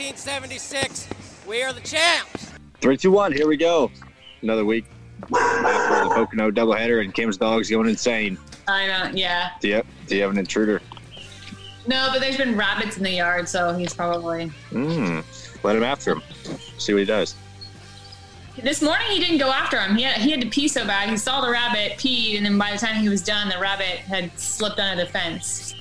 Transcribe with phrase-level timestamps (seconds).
[0.00, 1.08] 1976.
[1.46, 2.50] We are the champs.
[2.80, 3.32] Three, two, one.
[3.32, 3.90] Here we go.
[4.40, 4.86] Another week
[5.24, 8.38] after the Pocono doubleheader, and Kim's dog's going insane.
[8.66, 9.14] I don't.
[9.14, 9.50] Yeah.
[9.60, 10.80] Do you, do you have an intruder?
[11.86, 14.50] No, but there's been rabbits in the yard, so he's probably.
[14.70, 15.22] Mm.
[15.62, 16.22] Let him after him.
[16.78, 17.34] See what he does.
[18.62, 19.96] This morning he didn't go after him.
[19.96, 21.10] He had, he had to pee so bad.
[21.10, 23.98] He saw the rabbit, peed, and then by the time he was done, the rabbit
[23.98, 25.74] had slipped under the fence.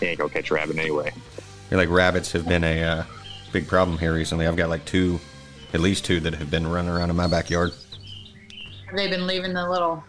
[0.00, 1.12] He ain't gonna catch a rabbit anyway.
[1.70, 3.04] You're like rabbits have been a uh,
[3.52, 4.46] big problem here recently.
[4.46, 5.18] I've got like two,
[5.72, 7.72] at least two that have been running around in my backyard.
[8.86, 10.02] Have they been leaving the little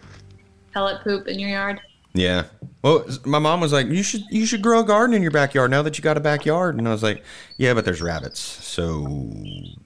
[0.73, 1.81] pellet poop in your yard?
[2.13, 2.45] Yeah.
[2.84, 5.71] Well, my mom was like, "You should you should grow a garden in your backyard
[5.71, 7.23] now that you got a backyard." And I was like,
[7.57, 9.05] "Yeah, but there's rabbits, so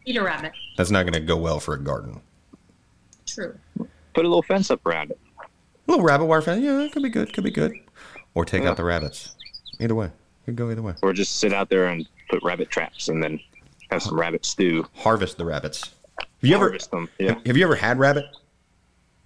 [0.05, 0.51] Eat a rabbit.
[0.77, 2.21] that's not going to go well for a garden."
[3.26, 3.57] True.
[4.13, 5.20] Put a little fence up around it.
[5.40, 7.74] A little rabbit wire fence, yeah, it could be good, could be good.
[8.34, 8.70] Or take Yeah.
[8.70, 9.35] out the rabbits.
[9.79, 10.12] Either way,
[10.52, 10.94] could go either way.
[11.02, 13.40] Or just sit out there and put rabbit traps and then
[13.90, 14.85] have some rabbit stew.
[14.96, 15.91] Harvest the rabbits.
[16.20, 17.10] Have you ever Harvest them.
[17.20, 17.35] Yeah.
[17.46, 18.26] have you ever had rabbit?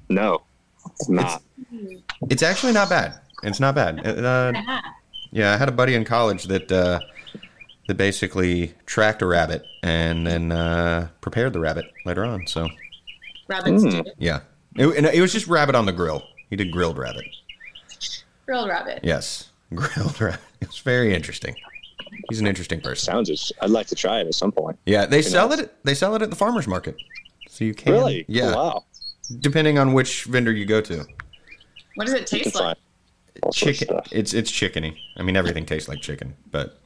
[0.09, 0.43] No.
[0.91, 1.41] It's not.
[2.29, 3.19] It's actually not bad.
[3.43, 4.05] It's not bad.
[4.05, 4.53] Uh,
[5.31, 6.99] yeah, I had a buddy in college that uh,
[7.87, 12.45] that basically tracked a rabbit and then uh, prepared the rabbit later on.
[12.47, 12.67] So
[13.47, 13.89] Rabbits Hmm.
[13.89, 14.03] do.
[14.17, 14.41] yeah,
[14.75, 16.23] it, and it was just rabbit on the grill.
[16.49, 17.25] He did grilled rabbit.
[18.45, 18.99] Grilled rabbit.
[19.03, 20.39] Yes, grilled rabbit.
[20.61, 21.55] It's very interesting.
[22.29, 23.11] He's an interesting person.
[23.13, 24.77] Sounds just, I'd like to try it at some point.
[24.85, 25.59] Yeah, they Who sell knows?
[25.59, 25.75] it.
[25.83, 26.95] They sell it at the farmers market.
[27.49, 28.25] So you can Really?
[28.27, 28.83] yeah, Oh, wow.
[29.39, 31.05] depending on which vendor you go to.
[31.95, 32.63] What does it taste like?
[32.63, 32.77] find
[33.43, 34.01] all sorts of Chicken.
[34.11, 34.97] It's it's chickeny.
[35.17, 36.79] I mean, everything tastes like chicken, but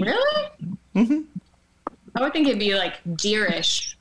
[0.00, 0.48] Really?
[0.96, 1.20] Mm-hmm.
[2.16, 3.94] I would think it'd be like deerish.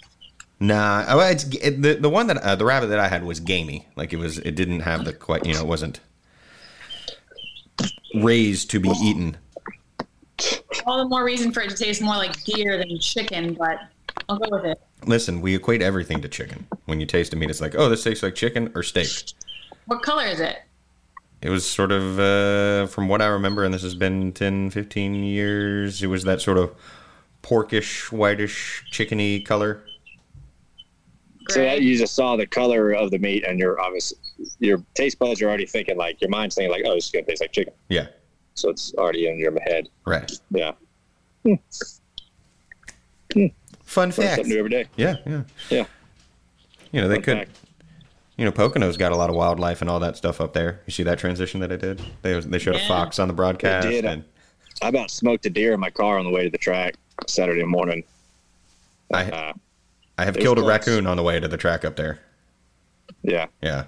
[0.60, 3.40] Nah, oh, it's it, the the one that uh, the rabbit that I had was
[3.40, 3.88] gamey.
[3.96, 6.00] Like it was, it didn't have the quite, you know, it wasn't
[8.16, 9.38] raised to be eaten.
[10.86, 13.80] All the more reason for it to taste more like deer than chicken, but
[14.28, 14.82] I'll go with it.
[15.06, 16.68] Listen, we equate everything to chicken.
[16.86, 19.08] When you taste a meat, it's like, oh, this tastes like chicken or steak.
[19.86, 20.60] What color is it?
[21.42, 25.24] It was sort of, uh, from what I remember, and this has been 10, 15
[25.24, 26.74] years, it was that sort of
[27.42, 29.84] porkish, whitish, chickeny color.
[31.50, 34.14] So that you just saw the color of the meat, and your obvious
[34.60, 37.26] your taste buds are already thinking like your mind's thinking like, oh, this is gonna
[37.26, 37.74] taste like chicken.
[37.90, 38.08] Yeah,
[38.56, 39.90] So it's already in your head.
[40.06, 40.32] right.
[40.52, 40.72] Yeah,
[43.84, 44.36] Fun fact.
[44.36, 44.86] something new every day.
[44.96, 45.44] Yeah, yeah.
[45.70, 45.86] Yeah.
[46.92, 47.38] You know, they Fun could.
[47.40, 47.60] fact.
[48.38, 50.82] You know, Pocono's got a lot of wildlife and all that stuff up there.
[50.88, 52.02] You see that transition that I did?
[52.24, 53.88] They they showed a fox on the broadcast.
[53.88, 54.06] did.
[54.06, 54.24] And
[54.82, 56.96] I about smoked a deer in my car on the way to the track
[57.28, 58.04] Saturday morning.
[59.14, 59.54] I Uh,
[60.18, 62.20] I have it was killed a raccoon on the way to the track up there.
[63.22, 63.86] yeah, Yeah.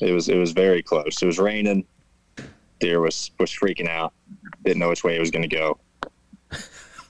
[0.00, 1.20] It was it was very close.
[1.22, 1.84] It was raining.
[2.80, 4.12] Deer was was freaking out.
[4.64, 5.78] Didn't know which way he was going to go.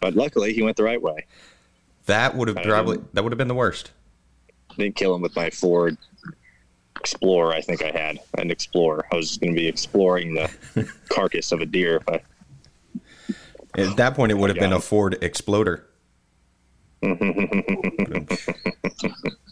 [0.00, 1.26] But luckily, he went the right way.
[2.06, 3.90] That would have um, probably that would have been the worst.
[4.76, 5.98] Didn't kill him with my Ford
[7.00, 7.52] Explorer.
[7.52, 9.04] I think I had an Explorer.
[9.12, 10.48] I was going to be exploring the
[11.08, 11.96] carcass of a deer.
[11.96, 12.20] If I,
[13.80, 15.84] At that point, it would have been a Ford Exploder.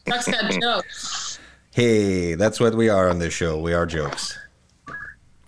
[0.08, 1.25] Chuck's got jokes.
[1.76, 3.58] Hey, that's what we are on this show.
[3.58, 4.38] We are jokes,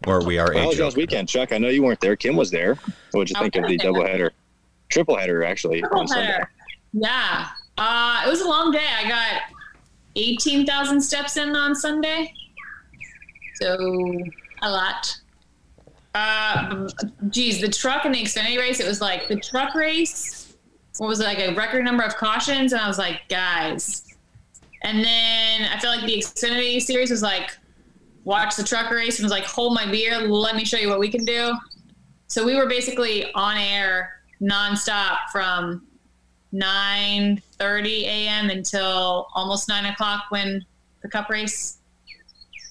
[0.07, 0.95] or we are How a joke.
[0.95, 1.53] weekend, Chuck?
[1.55, 2.17] I know you weren't there.
[2.17, 2.75] Kim was there.
[3.13, 3.91] What'd you I think of the there.
[3.91, 4.31] doubleheader?
[4.91, 6.51] Triple header, actually, Triple header.
[6.93, 7.47] Yeah.
[7.79, 8.85] Uh, it was a long day.
[8.95, 9.41] I got
[10.17, 12.35] 18,000 steps in on Sunday.
[13.63, 14.13] So,
[14.61, 15.19] a lot.
[16.15, 16.91] Uh,
[17.31, 20.55] geez, the truck and the Xfinity race, it was like the truck race,
[20.99, 22.75] what was it, like a record number of cautions?
[22.75, 24.05] And I was like, guys.
[24.83, 27.51] And then I feel like the Xfinity series was like,
[28.25, 31.01] watch the truck race and was like, hold my beer, let me show you what
[31.01, 31.55] we can do.
[32.27, 35.87] So we were basically on air nonstop from
[36.53, 38.51] 9:30 a.m.
[38.51, 40.65] until almost nine o'clock when
[41.03, 41.79] the cup race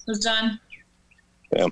[0.06, 0.60] was done.
[1.52, 1.66] Yeah.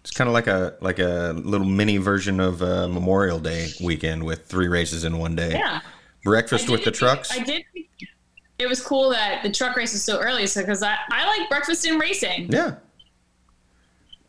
[0.00, 4.24] It's kind of like a like a little mini version of uh, Memorial Day weekend
[4.24, 5.52] with three races in one day.
[5.52, 5.80] Yeah,
[6.24, 7.30] Breakfast with the trucks.
[7.30, 7.64] I did.
[8.58, 11.48] It was cool that the truck race was so early, so because I I like
[11.48, 12.48] breakfast in racing.
[12.52, 12.76] Yeah.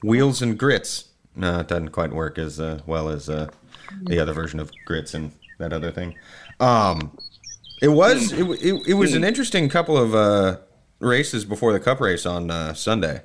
[0.03, 1.05] Wheels and grits.
[1.35, 3.49] No, it doesn't quite work as uh, well as uh,
[4.03, 6.15] the other version of grits and that other thing.
[6.59, 7.17] Um,
[7.81, 10.57] it was it, it, it was an interesting couple of uh,
[10.99, 13.21] races before the cup race on uh, Sunday.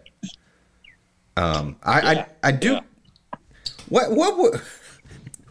[1.37, 2.73] Um, I, Yeah, I I do.
[2.75, 2.81] yeah.
[3.89, 4.63] What what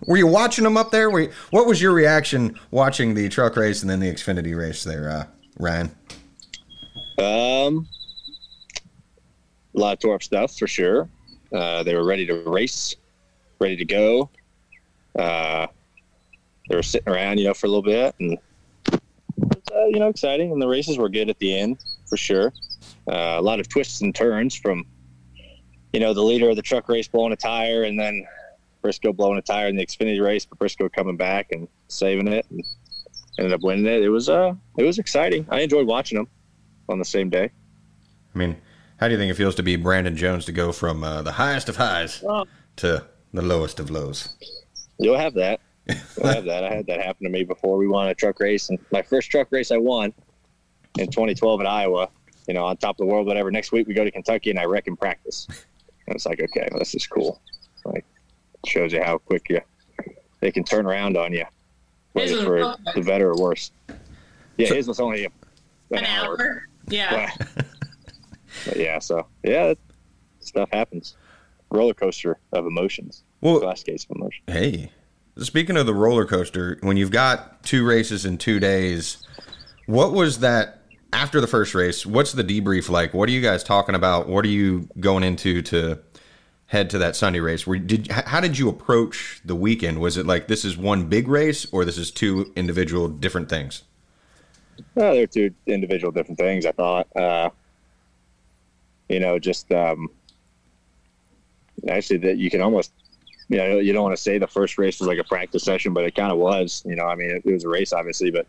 [0.06, 1.10] were you watching them up there?
[1.20, 5.10] You, what was your reaction watching the truck race and then the Xfinity race there,
[5.10, 5.26] uh,
[5.60, 5.90] Ryan?
[7.18, 7.88] Um,
[9.76, 11.10] a lot of Torp stuff for sure.
[11.54, 12.96] Uh, they were ready to race,
[13.60, 14.30] ready to go.
[15.18, 15.68] Uh,
[16.70, 18.38] they were sitting around, you know, for a little bit, and
[19.38, 20.52] was, uh, you know, exciting.
[20.52, 21.78] And the races were good at the end
[22.08, 22.54] for sure.
[23.08, 24.86] Uh, a lot of twists and turns from,
[25.94, 28.26] you know, the leader of the truck race blowing a tire, and then
[28.82, 32.46] Briscoe blowing a tire in the Xfinity race, but Briscoe coming back and saving it,
[32.52, 32.64] and
[33.38, 34.02] ended up winning it.
[34.02, 35.46] It was uh, it was exciting.
[35.50, 36.28] I enjoyed watching them
[36.90, 37.52] on the same day.
[38.34, 38.58] I mean,
[38.98, 41.32] how do you think it feels to be Brandon Jones to go from uh, the
[41.32, 42.24] highest of highs
[42.78, 44.36] to the lowest of lows?
[45.00, 45.60] You'll have that.
[45.88, 46.64] You'll have that.
[46.64, 47.78] I had that happen to me before.
[47.78, 50.14] We won a truck race, and my first truck race I won
[50.98, 52.10] in 2012 at Iowa.
[52.48, 53.52] You know, on top of the world, whatever.
[53.52, 55.48] Next week we go to Kentucky, and I wreck in practice.
[55.50, 57.42] And it's like, okay, well, this is cool.
[57.84, 58.06] Like,
[58.66, 59.60] shows you how quick you
[60.40, 61.46] they can turn around on you,
[62.18, 63.72] whether His for real the better or worse.
[64.58, 65.30] Yeah, his was only a,
[65.92, 66.38] an, An hour.
[66.40, 66.68] hour.
[66.90, 67.32] Yeah.
[67.38, 67.48] But,
[68.66, 69.74] but yeah, so yeah,
[70.40, 71.16] stuff happens.
[71.70, 73.24] Roller coaster of emotions.
[73.42, 74.44] Well, Glass case of emotions.
[74.48, 74.92] Hey,
[75.38, 79.18] speaking of the roller coaster, when you've got two races in two days,
[79.86, 80.82] what was that
[81.14, 82.06] after the first race?
[82.06, 83.14] What's the debrief like?
[83.14, 84.28] What are you guys talking about?
[84.28, 86.00] What are you going into to
[86.68, 87.64] head to that Sunday race?
[87.64, 90.00] Did how did you approach the weekend?
[90.00, 93.84] Was it like this is one big race, or this is two individual different things?
[94.96, 96.66] Well, they're two individual different things.
[96.66, 97.50] I thought, uh,
[99.10, 100.10] you know, just um,
[101.90, 102.92] actually that you can almost,
[103.50, 105.94] you know, you don't want to say the first race was like a practice session,
[105.94, 106.84] but it kind of was.
[106.86, 108.46] You know, I mean, it, it was a race, obviously, but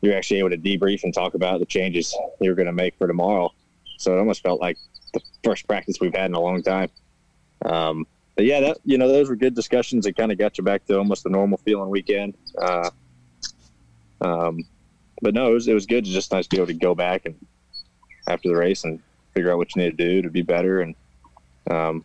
[0.00, 3.08] you're actually able to debrief and talk about the changes you're going to make for
[3.08, 3.52] tomorrow.
[3.96, 4.76] So it almost felt like
[5.12, 6.88] the first practice we've had in a long time.
[7.64, 8.06] Um,
[8.36, 10.06] but yeah, that you know, those were good discussions.
[10.06, 12.34] It kind of got you back to almost a normal feeling weekend.
[12.56, 12.90] Uh,
[14.20, 14.64] um,
[15.20, 16.04] but no, it was, it was good.
[16.04, 17.34] It's just nice to be able to go back and
[18.28, 19.00] after the race and
[19.34, 20.94] figure out what you need to do to be better and
[21.70, 22.04] um,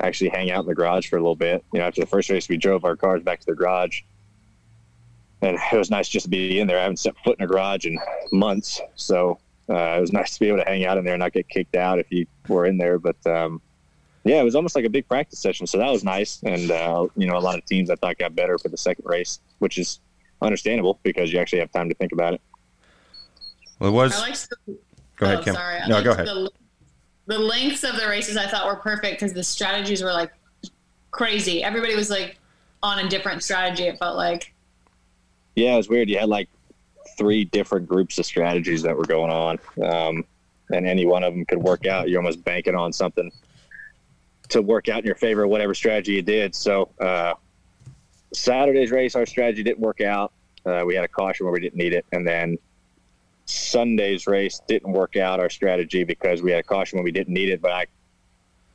[0.00, 1.64] actually hang out in the garage for a little bit.
[1.72, 4.00] You know, after the first race, we drove our cars back to the garage,
[5.42, 6.78] and it was nice just to be in there.
[6.78, 7.98] I haven't set foot in a garage in
[8.32, 9.38] months, so
[9.68, 11.48] uh, it was nice to be able to hang out in there and not get
[11.48, 12.98] kicked out if you were in there.
[12.98, 13.60] But um,
[14.24, 16.42] yeah, it was almost like a big practice session, so that was nice.
[16.42, 19.04] And uh, you know, a lot of teams I thought got better for the second
[19.06, 20.00] race, which is
[20.40, 22.40] understandable because you actually have time to think about it.
[23.78, 24.16] Well, it was.
[24.16, 24.78] I liked the,
[25.16, 25.54] go ahead, oh, Kim.
[25.54, 25.80] Sorry.
[25.80, 26.26] I No, go ahead.
[26.26, 26.50] The,
[27.26, 30.32] the lengths of the races I thought were perfect because the strategies were like
[31.10, 31.62] crazy.
[31.62, 32.38] Everybody was like
[32.82, 33.84] on a different strategy.
[33.84, 34.54] It felt like.
[35.54, 36.08] Yeah, it was weird.
[36.08, 36.48] You had like
[37.18, 40.24] three different groups of strategies that were going on, um,
[40.70, 42.08] and any one of them could work out.
[42.08, 43.30] You're almost banking on something
[44.48, 46.54] to work out in your favor, whatever strategy you did.
[46.54, 47.34] So uh,
[48.32, 50.32] Saturday's race, our strategy didn't work out.
[50.66, 52.58] Uh, we had a caution where we didn't need it, and then
[53.46, 57.34] Sunday's race didn't work out our strategy because we had a caution when we didn't
[57.34, 57.86] need it, but I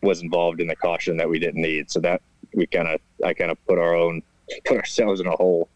[0.01, 1.89] was involved in the caution that we didn't need.
[1.89, 2.21] So that
[2.54, 4.21] we kind of, I kind of put our own,
[4.66, 5.69] put ourselves in a hole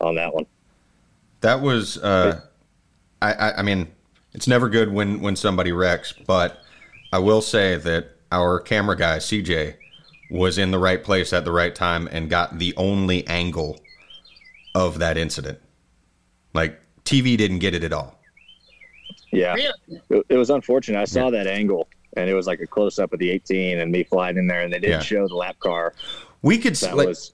[0.00, 0.46] on that one.
[1.40, 2.40] That was, uh,
[3.20, 3.88] I, I, I mean,
[4.32, 6.62] it's never good when when somebody wrecks, but
[7.12, 9.74] I will say that our camera guy CJ
[10.30, 13.80] was in the right place at the right time and got the only angle
[14.74, 15.58] of that incident.
[16.54, 18.16] Like TV didn't get it at all.
[19.32, 19.54] Yeah,
[20.08, 21.00] it, it was unfortunate.
[21.00, 23.92] I saw that angle, and it was like a close up of the 18 and
[23.92, 25.02] me flying in there, and they didn't Yeah.
[25.02, 25.94] show the lap car.
[26.42, 27.32] We could That like was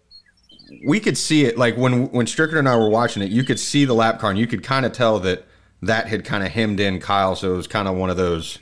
[0.85, 3.31] we could see it like when when Strickland and I were watching it.
[3.31, 5.45] You could see the lap car, and you could kind of tell that
[5.83, 7.35] that had kind of hemmed in Kyle.
[7.37, 8.59] So it was kind of one of those.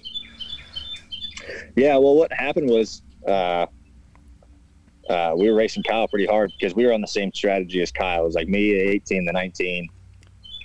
[1.76, 1.96] Yeah.
[1.96, 3.66] Well, what happened was uh,
[5.08, 7.92] uh, we were racing Kyle pretty hard because we were on the same strategy as
[7.92, 8.22] Kyle.
[8.22, 9.88] It was like me, the 18, the 19.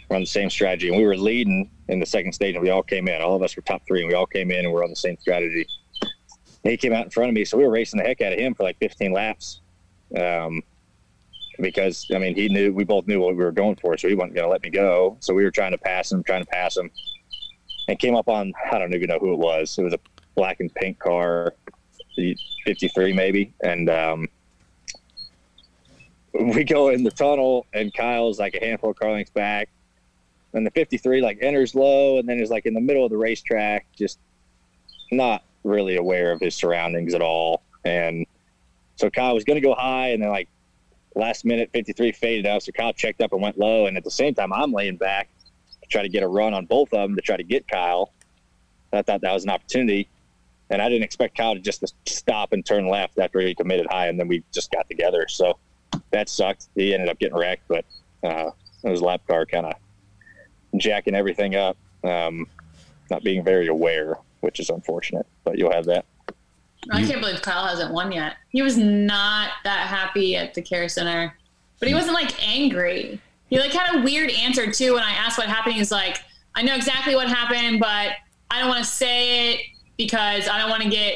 [0.09, 2.69] We're on the same strategy, and we were leading in the second stage, and we
[2.69, 3.21] all came in.
[3.21, 4.95] All of us were top three, and we all came in, and we're on the
[4.95, 5.67] same strategy.
[6.63, 8.39] He came out in front of me, so we were racing the heck out of
[8.39, 9.61] him for like 15 laps.
[10.17, 10.63] Um,
[11.59, 14.15] because I mean, he knew we both knew what we were going for, so he
[14.15, 15.17] wasn't going to let me go.
[15.19, 16.89] So we were trying to pass him, trying to pass him,
[17.87, 19.77] and came up on I don't even know who it was.
[19.77, 19.99] It was a
[20.39, 21.53] black and pink car,
[22.15, 24.27] the 53 maybe, and um,
[26.33, 29.67] we go in the tunnel, and Kyle's like a handful of car lengths back,
[30.53, 33.17] and the 53 like enters low, and then is like in the middle of the
[33.17, 34.17] racetrack, just
[35.11, 38.25] not really aware of his surroundings at all, and
[38.95, 40.47] so Kyle was going to go high, and then like
[41.15, 44.11] last minute 53 faded out, so Kyle checked up and went low, and at the
[44.11, 45.27] same time I'm laying back
[45.81, 48.13] to try to get a run on both of them to try to get Kyle.
[48.93, 50.07] I thought that was an opportunity,
[50.69, 54.07] and I didn't expect Kyle to just stop and turn left after he committed high,
[54.07, 55.25] and then we just got together.
[55.27, 55.57] So
[56.11, 56.67] that sucked.
[56.75, 57.85] He ended up getting wrecked, but
[58.23, 58.51] uh,
[58.83, 59.73] his lap car kind of
[60.77, 62.45] jacking everything up, um,
[63.09, 65.25] not being very aware, which is unfortunate.
[65.43, 66.05] But you'll have that.
[66.91, 68.35] I can't believe Kyle hasn't won yet.
[68.49, 71.35] He was not that happy at the Care Center.
[71.79, 73.19] but he wasn't like angry.
[73.49, 75.75] He like had a weird answer too when I asked what happened.
[75.75, 76.19] He's like,
[76.55, 78.13] I know exactly what happened, but
[78.51, 79.61] I don't want to say it
[79.99, 81.13] because I don't want to get,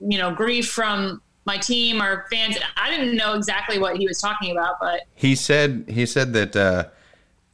[0.00, 2.56] you know, grief from my team or fans.
[2.76, 6.56] I didn't know exactly what he was talking about, but He said he said that
[6.56, 6.84] uh,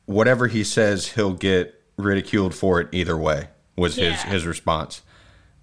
[0.07, 3.49] whatever he says, he'll get ridiculed for it either way.
[3.77, 4.27] Was his Yeah.
[4.31, 5.03] his response,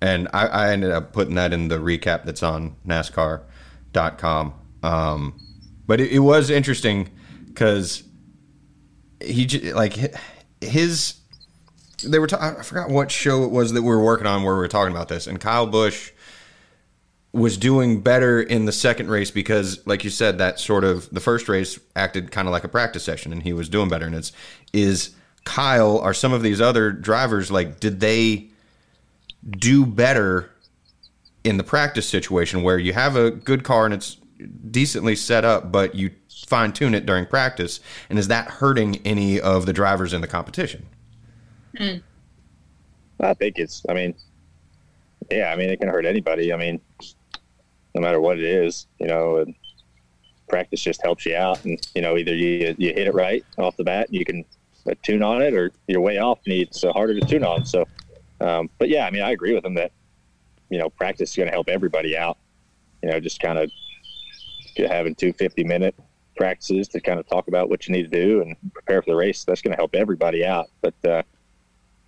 [0.02, 4.54] and I, I ended up putting that in the recap that's on NASCAR.com.
[4.84, 5.40] Um,
[5.86, 7.10] but it, it was interesting
[7.48, 8.04] because
[9.24, 10.16] he like
[10.62, 11.16] his
[12.04, 14.56] they were ta- I forgot what show it was that we were working on where
[14.56, 16.12] we were talking about this, and Kyle Busch
[17.34, 21.20] was doing better in the second race because, like you said, that sort of the
[21.20, 24.06] first race acted kind of like a practice session, and he was doing better.
[24.06, 24.32] And it's
[24.74, 25.12] is
[25.44, 28.50] Kyle are some of these other drivers like did they
[29.50, 30.52] do better
[31.44, 34.18] in the practice situation where you have a good car and it's
[34.70, 36.12] decently set up, but you
[36.48, 40.28] fine tune it during practice, and is that hurting any of the drivers in the
[40.28, 40.86] competition?
[43.20, 43.84] I think it's.
[43.90, 44.16] I mean,
[45.32, 45.52] yeah.
[45.52, 46.54] I mean, it can hurt anybody.
[46.54, 46.80] I mean,
[47.96, 49.38] no matter what it is, you know.
[49.38, 49.56] And
[50.48, 53.78] practice just helps you out, and you know, either you you hit it right off
[53.78, 54.46] the bat, and you can
[55.04, 57.66] tune on it, or you're way off, and it's harder to tune on.
[57.66, 57.86] So,
[58.40, 59.92] um, but yeah, I mean, I agree with him that
[60.70, 62.38] you know, practice is going to help everybody out.
[63.02, 63.72] You know, just kind of
[64.78, 65.96] having two 50 minute
[66.36, 69.16] practices to kind of talk about what you need to do and prepare for the
[69.16, 69.44] race.
[69.44, 70.68] That's going to help everybody out.
[70.82, 71.24] But, uh,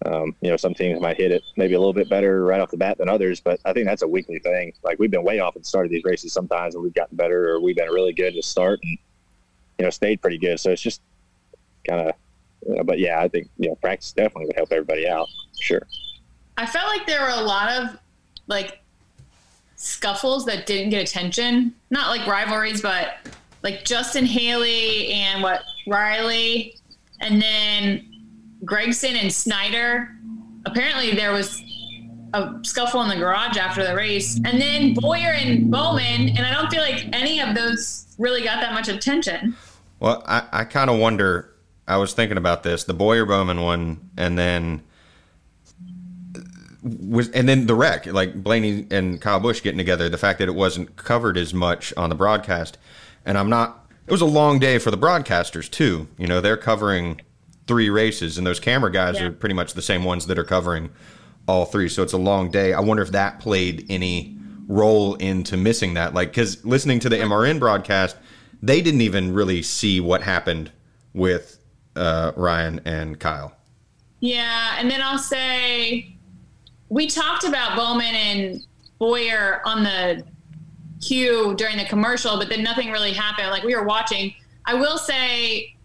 [0.06, 2.72] um, you know, some teams might hit it maybe a little bit better right off
[2.72, 4.74] the bat than others, but I think that's a weekly thing.
[4.82, 7.18] Like we've been way off at the start of these races sometimes, and we've gotten
[7.18, 8.98] better, or we've been really good to start, and
[9.78, 10.60] you know, stayed pretty good.
[10.60, 11.02] So it's just
[11.88, 12.16] kind of,
[12.66, 15.28] you know, but yeah, I think you know, practice definitely would help everybody out.
[15.60, 15.82] Sure.
[16.58, 17.98] I felt like there were a lot of
[18.48, 18.80] like
[19.76, 21.74] scuffles that didn't get attention.
[21.90, 23.16] Not like rivalries, but
[23.64, 26.78] like Justin Haley and what Riley,
[27.20, 28.09] and then
[28.64, 30.10] Gragson and Snider.
[30.66, 31.62] Apparently, there was
[32.34, 36.30] a scuffle in the garage after the race, and then Boyer and Bowman.
[36.30, 39.56] And I don't feel like any of those really got that much attention.
[40.00, 41.54] Well, I, I kind of wonder.
[41.88, 44.84] I was thinking about this, the Boyer Bowman one, and then
[46.84, 50.08] was and then the wreck, like Blaney and Kyle Busch getting together.
[50.10, 52.78] The fact that it wasn't covered as much on the broadcast,
[53.26, 53.88] and I'm not.
[54.06, 56.08] It was a long day for the broadcasters too.
[56.18, 57.22] You know, they're covering
[57.70, 59.28] three races, and those camera guys Yeah.
[59.28, 60.90] are pretty much the same ones that are covering
[61.48, 61.88] all three.
[61.88, 62.74] So it's a long day.
[62.74, 64.36] I wonder if that played any
[64.68, 66.16] role into missing that.
[66.16, 68.18] Like, because listening to the MRN broadcast,
[68.62, 70.72] they didn't even really see what happened
[71.14, 71.60] with
[71.96, 73.54] uh, Ryan and Kyle.
[74.20, 76.16] Yeah, and then I'll say
[76.90, 78.64] we talked about Bowman and
[78.98, 80.24] Boyer on the
[81.02, 83.50] queue during the commercial, but then nothing really happened.
[83.52, 84.34] Like we were watching.
[84.66, 85.76] I will say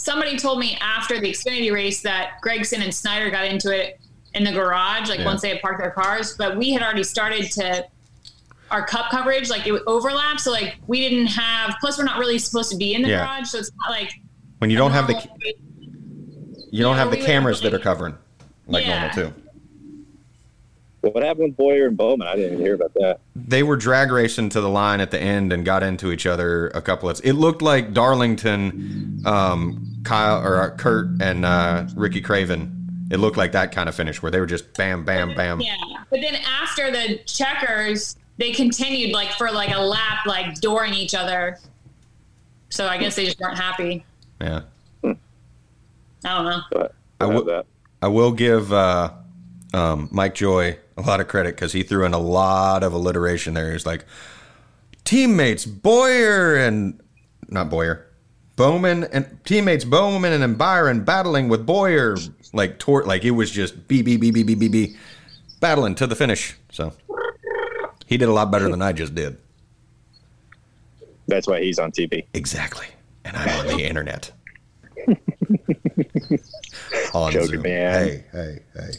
[0.00, 4.00] somebody told me after the Xfinity race that Gragson and Snider got into it
[4.34, 5.24] in the garage, like Yeah.
[5.26, 7.84] once they had parked their cars, but we had already started to
[8.70, 10.38] our cup coverage, like it would overlap.
[10.40, 13.18] So like we didn't have plus we're not really supposed to be in the Yeah.
[13.26, 14.12] garage, so it's not like
[14.58, 15.36] When you don't have the normal-
[16.72, 18.16] you don't Yeah, have the cameras that are covering
[18.68, 19.34] like normal too.
[21.02, 22.28] What happened with Boyer and Bowman?
[22.28, 23.20] I didn't even hear about that.
[23.34, 26.68] They were drag racing to the line at the end and got into each other
[26.68, 27.20] a couple of.
[27.24, 33.08] It looked like Darlington, um, Kyle or uh, Kurt and uh, Ricky Craven.
[33.10, 35.60] It looked like that kind of finish where they were just bam, bam, bam.
[35.60, 35.76] Yeah,
[36.10, 41.14] but then after the checkers, they continued like for like a lap, like dooring each
[41.14, 41.58] other.
[42.68, 44.04] So I guess they just weren't happy.
[44.40, 44.60] Yeah.
[45.02, 45.08] I
[46.24, 46.60] don't know.
[46.70, 47.66] But I I will- will that.
[48.02, 49.12] I will give uh,
[49.74, 53.54] um, Mike Joy a lot of credit because he threw in a lot of alliteration
[53.54, 53.72] there.
[53.72, 54.04] He's like,
[55.04, 57.00] teammates Boyer and
[57.48, 58.06] not Boyer,
[58.56, 62.16] Bowman and teammates Bowman and Byron battling with Boyer
[62.52, 64.96] like tort like it was just B B B B B B B
[65.60, 66.56] battling to the finish.
[66.70, 66.92] So
[68.06, 69.38] he did a lot better than I just did.
[71.26, 72.26] That's why he's on TV.
[72.34, 72.86] Exactly,
[73.24, 74.32] and I'm on the internet.
[77.14, 77.62] on Joking, Zoom.
[77.62, 77.92] man.
[78.04, 78.90] Hey, hey, hey.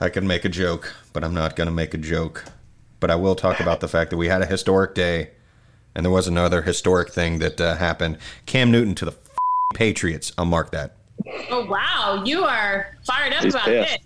[0.00, 2.44] I can make a joke, but I'm not going to make a joke.
[3.00, 5.30] But I will talk about the fact that we had a historic day,
[5.94, 8.18] and there was another historic thing that uh, happened.
[8.46, 9.18] Cam Newton to the f-
[9.74, 10.32] Patriots.
[10.38, 10.96] I'll mark that.
[11.50, 13.98] Oh wow, you are fired up He's about pissed.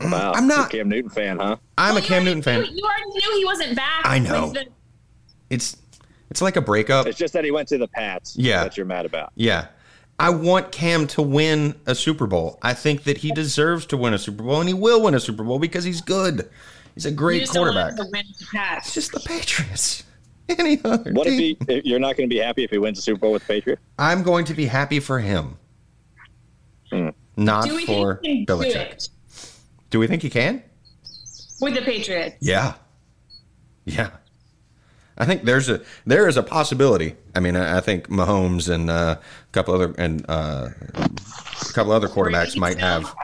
[0.00, 0.10] this.
[0.10, 1.56] Wow, I'm not- a Cam Newton fan, huh?
[1.78, 2.60] I'm Well, a Cam Newton fan.
[2.62, 4.02] knew- You already knew he wasn't back.
[4.04, 4.52] I know.
[4.52, 4.64] He's
[5.50, 5.76] It's
[6.30, 7.06] it's like a breakup.
[7.06, 8.34] It's just that he went to the Pats.
[8.36, 8.64] Yeah.
[8.64, 9.32] that you're mad about.
[9.36, 9.66] Yeah.
[10.18, 12.58] I want Cam to win a Super Bowl.
[12.62, 15.20] I think that he deserves to win a Super Bowl, and he will win a
[15.20, 16.48] Super Bowl because he's good.
[16.94, 17.98] He's a you great just don't want quarterback.
[17.98, 20.04] him to win the It's just the Patriots.
[20.48, 21.58] any other What if he?
[21.84, 23.82] You're not going to be happy if he wins the Super Bowl with the Patriots?
[23.98, 25.58] I'm going to be happy for him,
[26.90, 27.08] Hmm.
[27.36, 29.08] not Do we for think he can do it
[29.90, 30.62] Do we think he can?
[31.60, 32.36] with the Patriots?
[32.40, 32.74] Yeah,
[33.84, 34.10] yeah.
[35.18, 37.16] I think there's a there is a possibility.
[37.34, 41.92] I mean, I, I think Mahomes and uh, a couple other and uh, a couple
[41.92, 43.14] other quarterbacks might have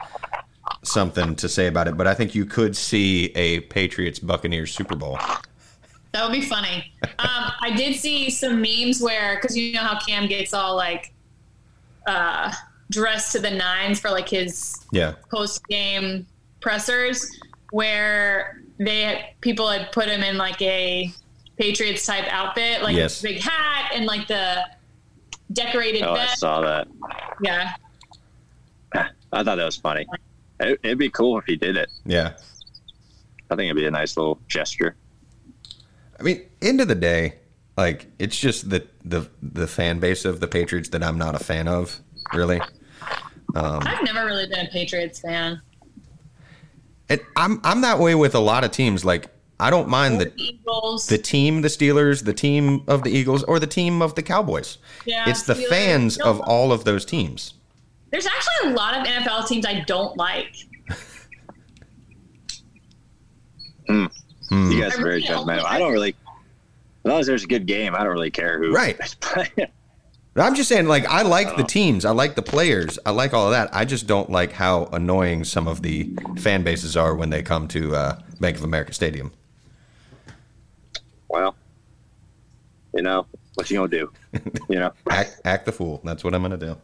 [0.83, 1.97] something to say about it.
[1.97, 5.19] But I think you could see a Patriots Buccaneers Super Bowl.
[6.13, 6.93] That would be funny.
[7.19, 11.11] Um, I did see some memes where, because you know how Cam gets all like
[12.05, 12.51] uh,
[12.91, 16.27] dressed to the nines for like his Yeah, post game
[16.61, 17.39] pressers,
[17.71, 21.11] where they people had put him in like a
[21.57, 23.19] Patriots type outfit, like Yes.
[23.19, 24.65] a big hat and like the
[25.51, 26.87] decorated Oh, I saw that.
[27.41, 27.73] Yeah,
[28.95, 30.05] I thought that was funny.
[30.59, 31.89] It, it'd be cool if he did it.
[32.05, 32.33] yeah.
[33.51, 34.95] I think it'd be a nice little gesture.
[36.19, 37.35] I mean, end of the day,
[37.77, 41.43] like it's just the the the fan base of the Patriots that I'm not a
[41.43, 41.99] fan of,
[42.33, 42.59] really.
[43.55, 45.61] Um, I've never really been a Patriots fan.
[47.09, 49.03] and I'm I'm that way with a lot of teams.
[49.05, 49.27] Like
[49.59, 51.07] I don't mind the The Eagles.
[51.07, 54.77] the team, the Steelers, the team of the Eagles, or the team of the Cowboys.
[55.05, 55.67] Yeah, it's the Steelers.
[55.69, 57.53] fans of all of those teams.
[58.11, 60.55] There's actually a lot of NFL teams I don't like.
[64.49, 64.71] Hmm.
[64.71, 65.65] You guys I are very don't judgmental.
[65.65, 66.15] I don't really.
[67.05, 68.73] As long as there's a good game, I don't really care who.
[68.73, 68.97] Right.
[69.57, 69.67] is.
[70.35, 71.57] I'm just saying, like, I like Oh.
[71.57, 73.69] the teams, I like the players, I like all of that.
[73.75, 77.67] I just don't like how annoying some of the fan bases are when they come
[77.69, 79.31] to uh, Bank of America Stadium.
[81.33, 81.55] Well,
[82.93, 83.25] you know
[83.55, 84.11] what you gonna do?
[84.69, 85.99] You know, Act, act the fool.
[86.03, 86.77] That's what I'm gonna do.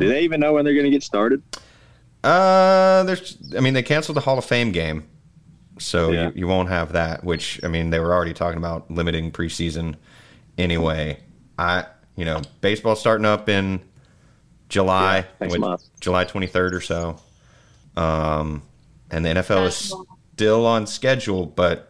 [0.00, 1.42] do they even know when they're gonna get started?
[2.24, 3.36] Uh, there's.
[3.56, 5.06] I mean, they canceled the Hall of Fame game,
[5.78, 6.26] so Yeah.
[6.28, 7.22] you, you won't have that.
[7.24, 9.96] Which I mean, they were already talking about limiting preseason
[10.58, 11.18] anyway.
[11.58, 11.84] I,
[12.16, 13.80] you know, baseball starting up in
[14.70, 17.18] July, Yeah, with- July 23rd or so.
[17.96, 18.62] Um,
[19.10, 19.92] and the NFL is
[20.34, 21.89] still on schedule, but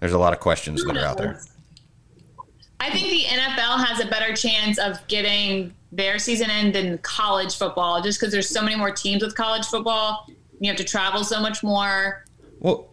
[0.00, 1.40] there's a lot of questions that are out there.
[2.80, 7.56] I think the NFL has a better chance of getting their season in than college
[7.56, 10.26] football, just because there's so many more teams with college football.
[10.60, 12.24] You have to travel so much more.
[12.60, 12.90] Well,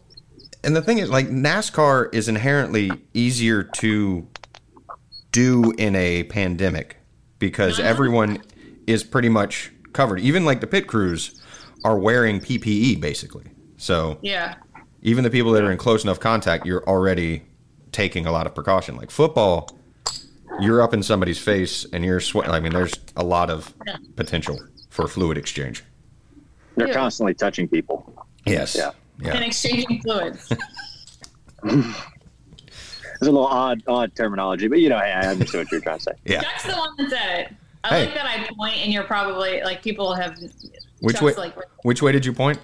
[0.64, 4.28] and the thing is, like NASCAR is inherently easier to
[5.32, 6.98] do in a pandemic
[7.40, 7.88] because uh-huh.
[7.88, 8.42] everyone
[8.88, 10.20] is pretty much covered.
[10.20, 11.42] Even like the pit crews
[11.84, 13.46] are wearing PPE basically.
[13.78, 14.56] So Yeah.
[15.06, 17.44] Even the people that are in close enough contact, you're already
[17.92, 18.96] taking a lot of precaution.
[18.96, 19.70] Like football,
[20.60, 22.52] you're up in somebody's face and you're sweating.
[22.52, 23.72] I mean, there's a lot of
[24.16, 25.84] potential for fluid exchange.
[26.76, 26.94] They're Yeah.
[26.94, 28.26] constantly touching people.
[28.46, 28.76] Yes.
[28.76, 28.92] Yeah.
[29.32, 30.52] And exchanging fluids.
[33.18, 36.00] It's a little odd, odd terminology, but you know, hey, I understand what you're trying
[36.00, 36.12] to say.
[36.26, 36.42] Yeah.
[36.42, 37.54] Chuck's the one that said it.
[37.86, 38.06] I Hey.
[38.08, 40.38] like that I point and you're probably like people have
[41.00, 41.34] Which Chuck's way?
[41.36, 42.60] like Which way did you point?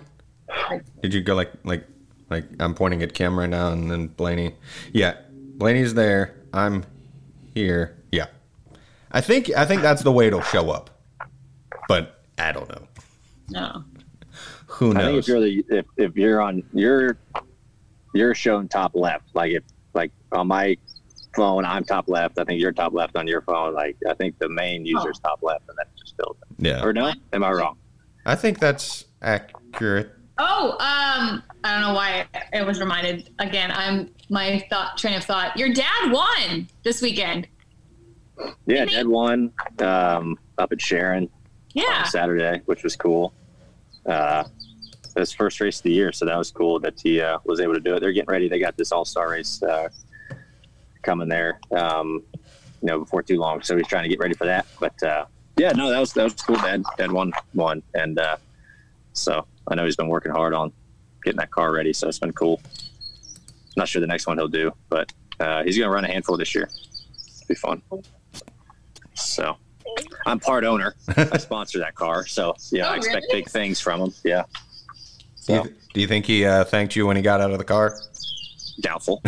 [1.02, 1.88] Did you go like like
[2.32, 4.56] like I'm pointing at Kim right now and then Blaney?
[4.94, 6.36] Yeah, Blaney's there.
[6.54, 6.84] I'm
[7.54, 7.98] here.
[8.12, 8.28] Yeah,
[9.12, 10.90] I think I think that's the way it'll show up,
[11.88, 12.88] but I don't know.
[13.50, 13.84] no.
[14.68, 15.04] Who knows?
[15.04, 17.18] I think if you're the if, if you're on you're
[18.14, 19.26] you're shown top left.
[19.34, 19.64] Like if
[19.94, 20.78] like on my
[21.36, 22.40] phone I'm top left.
[22.40, 23.74] I think you're top left on your phone.
[23.74, 25.00] Like I think the main oh.
[25.00, 26.66] user's top left, and then it just fills it.
[26.66, 27.14] Yeah, Or no?
[27.34, 27.78] Am I wrong?
[28.26, 30.12] I think that's accurate.
[30.38, 33.72] Oh, um, I don't know why I was reminded again.
[33.72, 35.58] I'm my thought train of thought.
[35.58, 37.48] Your dad won this weekend.
[38.66, 41.30] Yeah, Dad won um, up at Sharon
[41.74, 41.84] Yeah.
[42.00, 43.34] on Saturday, which was cool.
[44.06, 44.46] Uh,
[45.16, 47.74] his first race of the year, so that was cool that he uh, was able
[47.76, 48.00] to do it.
[48.00, 48.48] They're getting ready.
[48.48, 49.90] They got this All Star race uh,
[51.04, 53.62] coming there, um, you know, before too long.
[53.62, 54.66] So he's trying to get ready for that.
[54.80, 55.26] But uh,
[55.58, 56.56] yeah, no, that was that was cool.
[56.56, 58.38] Dad, Dad won one, and uh,
[59.14, 60.72] so I know he's been working hard on
[61.24, 61.94] getting that car ready.
[61.94, 62.62] So it's been cool.
[63.78, 66.36] Not sure the next one he'll do, but uh, he's going to run a handful
[66.38, 66.64] this year.
[66.70, 67.82] It'll be fun.
[69.14, 69.56] So
[70.26, 70.96] I'm part owner.
[71.16, 73.42] I sponsor that car, so yeah, Oh, I expect really?
[73.44, 74.14] big things from him.
[74.24, 74.98] Yeah, Do
[75.36, 77.64] so you, do you think he uh, thanked you when he got out of the
[77.64, 77.96] car?
[78.82, 79.22] doubtful.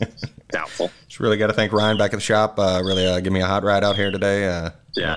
[0.50, 0.90] doubtful.
[1.08, 2.58] Just really got to thank Ryan back at the shop.
[2.58, 4.48] Uh, really, uh, give me a hot ride out here today.
[4.48, 5.16] Uh, Yeah.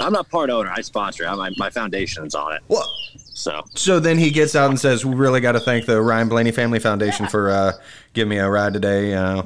[0.00, 0.70] I'm not part owner.
[0.70, 1.24] I sponsor.
[1.24, 1.36] it.
[1.36, 2.62] My, my foundation's on it.
[2.68, 2.90] well,
[3.40, 6.28] So So then he gets out and says, "We really got to thank the Ryan
[6.28, 7.72] Blaney Family Foundation for uh,
[8.12, 9.44] giving me a ride today, uh,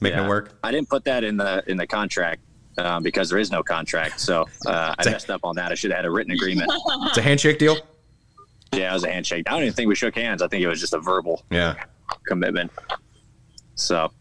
[0.00, 0.26] making yeah.
[0.26, 2.40] it work." I didn't put that in the in the contract
[2.78, 4.20] um, because there is no contract.
[4.20, 5.72] So uh, I messed up on that.
[5.72, 6.70] I should have had a written agreement.
[7.06, 7.76] It's a handshake deal.
[8.72, 9.44] yeah, it was a handshake.
[9.48, 10.40] I don't even think we shook hands.
[10.40, 11.74] I think it was just a verbal Yeah.
[12.28, 12.70] commitment.
[13.74, 14.12] So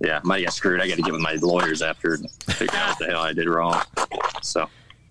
[0.00, 0.80] yeah, might have got screwed.
[0.80, 3.32] I got to get with my lawyers after and figure out what the hell I
[3.32, 3.82] did wrong.
[4.42, 4.68] So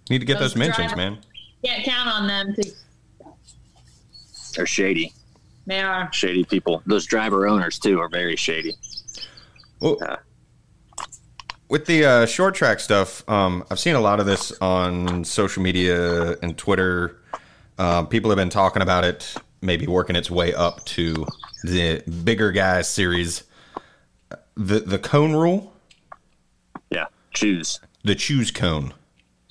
[0.10, 1.17] Need to get Those those mentions, driver- man.
[1.63, 2.54] Can't count on them.
[2.56, 2.71] To,
[4.52, 5.14] they're shady,
[5.66, 6.12] they are.
[6.14, 6.82] shady people.
[6.86, 8.74] Those driver owners too are very shady.
[9.80, 10.18] Well, Yeah.
[11.70, 15.64] with the uh, short track stuff, um, I've seen a lot of this on social
[15.64, 17.18] media and Twitter.
[17.78, 21.26] Uh, people have been talking about it, maybe working its way up to
[21.64, 23.44] the bigger guys series.
[24.56, 25.74] The the cone rule,
[26.92, 28.94] Yeah, choose, the choose cone,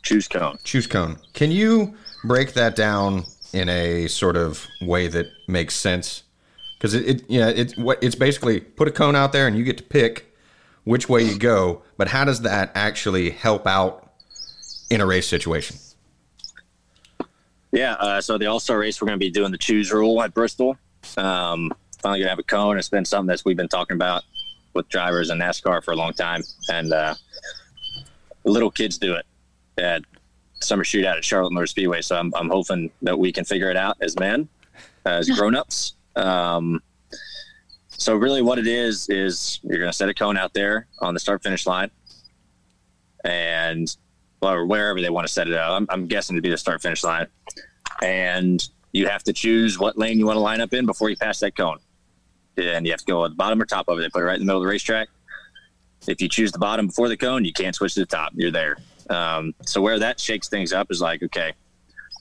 [0.03, 0.59] choose cone.
[0.63, 1.19] choose cone.
[1.33, 6.23] Can you break that down in a sort of way that makes sense?
[6.75, 9.79] Because it, it yeah what it's basically put a cone out there and you get
[9.79, 10.35] to pick
[10.85, 11.83] which way you go.
[11.97, 14.13] But how does that actually help out
[14.91, 15.77] in a race situation?
[17.73, 20.21] Yeah, uh, so the All Star race, we're going to be doing the choose rule
[20.23, 20.77] at Bristol.
[21.17, 22.79] Um, finally going to have a cone.
[22.79, 24.25] It's been something that we've been talking about
[24.75, 27.15] with drivers in NASCAR for a long time, and uh,
[28.45, 29.27] little kids do it
[29.79, 30.03] at
[30.61, 32.03] summer shootout at Charlotte Motor Speedway.
[32.03, 34.49] So I'm, I'm hoping that we can figure it out as men,
[35.05, 35.95] as grown ups.
[36.17, 36.81] Um,
[37.89, 41.15] so really, what it is is you're going to set a cone out there on
[41.15, 41.91] the start finish line,
[43.25, 43.95] and
[44.41, 45.73] or wherever they want to set it up.
[45.73, 47.27] I'm, I'm guessing to be the start finish line,
[48.03, 51.17] and you have to choose what lane you want to line up in before you
[51.17, 51.79] pass that cone.
[52.57, 54.03] And you have to go at the bottom or top of it.
[54.03, 55.09] They put it right in the middle of the racetrack.
[56.09, 58.33] If you choose the bottom before the cone, you can't switch to the top.
[58.35, 58.79] You're there.
[59.11, 61.53] Um, so where that shakes things up is like, okay,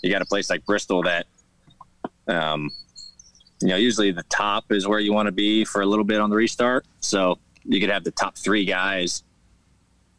[0.02, 1.28] you got a place like Bristol that,
[2.28, 2.70] um,
[3.62, 6.20] you know, usually the top is where you want to be for a little bit
[6.20, 6.86] on the restart.
[7.00, 9.24] So you could have the top three guys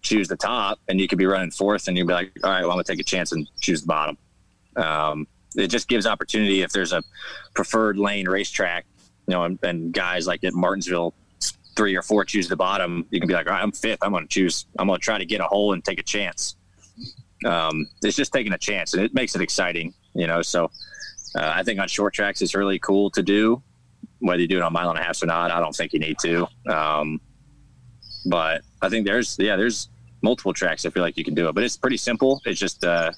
[0.03, 2.63] choose the top, and you could be running fourth, and you'd be like, all right,
[2.63, 4.17] well, I'm gonna take a chance and choose the bottom.
[4.77, 7.03] Um, it just gives opportunity if there's a
[7.55, 8.87] preferred lane racetrack,
[9.27, 11.13] you know, and, and guys like at Martinsville,
[11.77, 13.07] three or four choose the bottom.
[13.11, 13.99] You can be like, all right, I'm fifth.
[14.03, 14.67] I'm gonna choose.
[14.79, 16.57] I'm gonna try to get a hole and take a chance.
[17.45, 20.43] Um, it's just taking a chance, and it makes it exciting, you know.
[20.43, 20.71] So
[21.37, 23.63] uh, I think on short tracks, it's really cool to do.
[24.19, 25.99] Whether you do it on mile and a half or not, I don't think you
[25.99, 26.47] need to.
[26.69, 27.21] Um,
[28.27, 29.89] but I think there's yeah, there's
[30.23, 30.85] multiple tracks.
[30.85, 32.43] I feel like you can do it, but it's pretty simple.
[32.45, 33.13] It's just uh,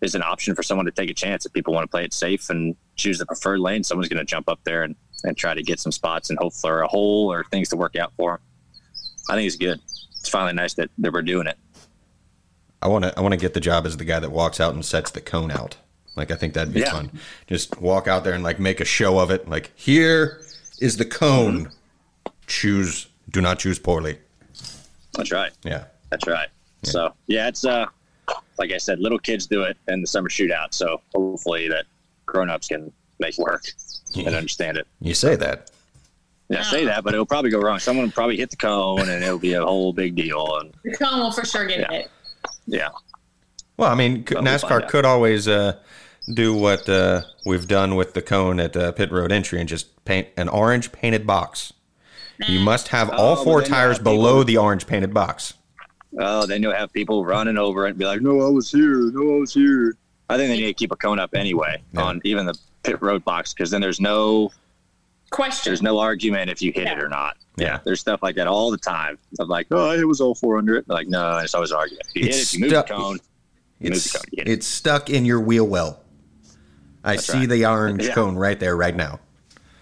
[0.00, 2.12] is an option for someone to take a chance if people want to play it
[2.12, 3.82] safe and choose the preferred lane.
[3.82, 4.94] Someone's going to jump up there and,
[5.24, 7.96] and try to get some spots and hope for a hole or things to work
[7.96, 8.40] out for them.
[9.28, 9.80] I think it's good.
[10.20, 11.58] It's finally nice that, that we're doing it.
[12.80, 14.74] I want to I want to get the job as the guy that walks out
[14.74, 15.76] and sets the cone out.
[16.16, 16.90] Like I think that'd be Yeah.
[16.92, 17.10] fun.
[17.46, 19.48] Just walk out there and like make a show of it.
[19.48, 20.40] Like here
[20.80, 21.70] is the cone.
[22.46, 23.06] Choose.
[23.30, 24.18] Do not choose poorly.
[25.14, 25.52] That's right.
[25.64, 25.84] Yeah.
[26.10, 26.48] That's right.
[26.84, 27.86] So yeah, it's uh,
[28.58, 30.72] like I said, little kids do it in the summer shootout.
[30.72, 31.84] So hopefully that
[32.26, 33.64] grown-ups can make it work
[34.16, 34.86] and understand it.
[35.00, 35.70] You say that.
[36.48, 37.78] Yeah, I say that, but it'll probably go wrong.
[37.78, 40.56] Someone will probably hit the cone, and it'll be a whole big deal.
[40.60, 41.90] And The cone will for sure get Yeah.
[41.92, 42.10] hit.
[42.68, 42.88] Yeah,
[43.76, 45.78] Well, I mean, c- But NASCAR could always uh,
[46.32, 50.04] do what uh, we've done with the cone at uh, pit road entry and just
[50.04, 51.72] paint an orange painted box.
[52.46, 55.54] You must have all Oh, but four tires have people- below the orange painted box.
[56.18, 59.10] Oh, then you'll have people running over it and be like, "No, I was here.
[59.12, 59.94] No, I was here."
[60.30, 62.02] I think they need to keep a cone up anyway Yeah.
[62.02, 64.50] on even the pit road box because then there's no
[65.30, 65.70] Question.
[65.70, 67.36] there's no argument if you hit it or not.
[67.56, 67.66] Yeah.
[67.66, 67.78] Yeah.
[67.84, 69.18] there's stuff like that all the time.
[69.40, 72.06] I'm like, "Oh, it was all four under it." Like, no, it's always an argument.
[72.14, 73.18] If you It's hit it, you move stuck- the cone.
[73.80, 74.24] It's, the cone.
[74.32, 74.48] You it.
[74.48, 76.00] it's stuck in your wheel well.
[77.04, 77.48] I That's see right.
[77.48, 78.14] the orange Yeah.
[78.14, 79.20] cone right there, right now.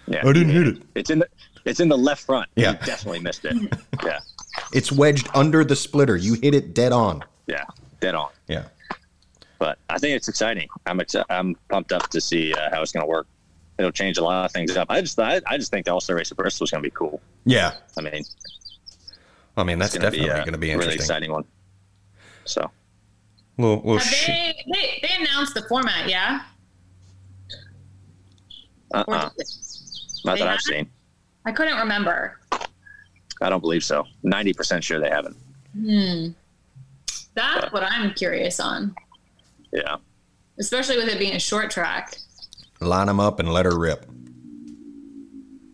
[0.07, 0.81] Yeah, I didn't hit it.
[0.95, 1.27] It's in the
[1.65, 2.49] it's in the left front.
[2.55, 2.71] Yeah.
[2.71, 3.55] you definitely missed it.
[4.03, 4.19] yeah,
[4.73, 6.15] It's wedged under the splitter.
[6.15, 7.23] You hit it dead on.
[7.47, 7.63] yeah,
[7.99, 8.29] dead on.
[8.47, 8.63] Yeah.
[9.59, 10.67] But I think it's exciting.
[10.85, 13.27] I'm exci- I'm pumped up to see uh, how it's going to work.
[13.77, 14.87] It'll change a lot of things up.
[14.89, 16.87] I just I, I just think the All Star Race at Bristol is going to
[16.87, 17.21] be cool.
[17.45, 17.73] Yeah.
[17.97, 18.23] I mean,
[19.55, 21.01] I mean, that's going to definitely uh, going to be a really interesting.
[21.15, 21.43] exciting one.
[22.45, 22.69] So
[23.57, 26.41] Little, little sh- they, they they announced the format, yeah?
[28.93, 29.43] uh Or uh did they-
[30.25, 30.89] not they that I've seen.
[31.45, 32.39] I couldn't remember.
[33.41, 34.05] I don't believe so.
[34.23, 35.35] Ninety percent sure they haven't.
[35.73, 36.27] Hmm.
[37.35, 38.95] That's what I'm curious on,
[39.71, 39.97] Yeah,
[40.59, 42.17] especially with it being a short track.
[42.79, 44.05] Line them up and let her rip.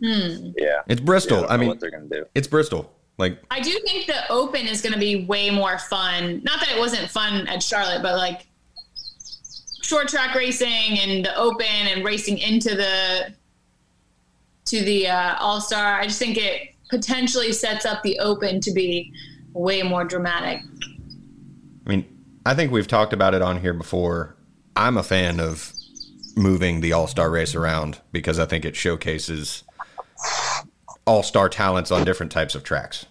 [0.04, 0.52] Hmm.
[0.58, 0.82] yeah.
[0.88, 1.42] It's Bristol.
[1.42, 2.26] don't I mean, what they're going to do.
[2.36, 2.92] it's Bristol.
[3.18, 6.42] Like, I do think the Open is going to be way more fun.
[6.44, 8.48] Not that it wasn't fun at Charlotte, but like
[9.82, 13.34] short track racing and the Open and racing into the
[14.66, 16.00] to the uh, All Star.
[16.00, 19.14] I just think it potentially sets up the Open to be
[19.54, 20.62] way more dramatic.
[21.86, 22.06] I mean,
[22.46, 24.36] I think we've talked about it on here before.
[24.76, 25.73] I'm a fan of
[26.36, 29.64] moving the All Star race around because I think it showcases
[31.06, 33.06] all star talents on different types of tracks.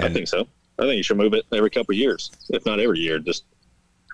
[0.00, 0.46] I think so.
[0.78, 3.18] I think you should move it every couple of years, if not every year.
[3.18, 3.44] Just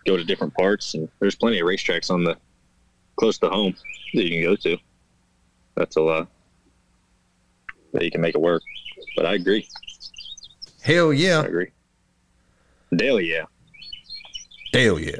[0.06, 2.36] go to different parts, and there's plenty of racetracks on the
[3.16, 3.74] close to home
[4.14, 4.76] that you can go to.
[5.74, 6.28] That's a lot
[7.92, 8.62] that you can make it work.
[9.16, 9.66] But I agree.
[10.82, 11.40] Hell yeah!
[11.40, 11.70] I agree.
[12.94, 13.44] Daily, yeah.
[14.72, 15.16] Hell yeah.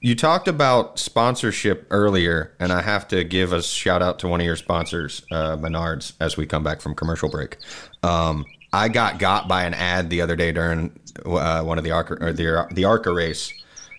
[0.00, 4.40] You talked about sponsorship earlier, and I have to give a shout out to one
[4.40, 7.56] of your sponsors, uh, Menards, as we come back from commercial break.
[8.04, 11.90] Um, I got got by an ad the other day during uh, one of the
[11.90, 13.52] Arca or the the Arca race.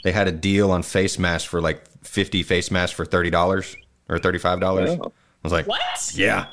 [0.03, 3.75] They had a deal on face masks for like fifty face masks for thirty dollars
[4.07, 4.97] or thirty five dollars.
[4.97, 5.07] Wow.
[5.07, 5.11] I
[5.43, 6.11] was like, What?
[6.13, 6.47] yeah,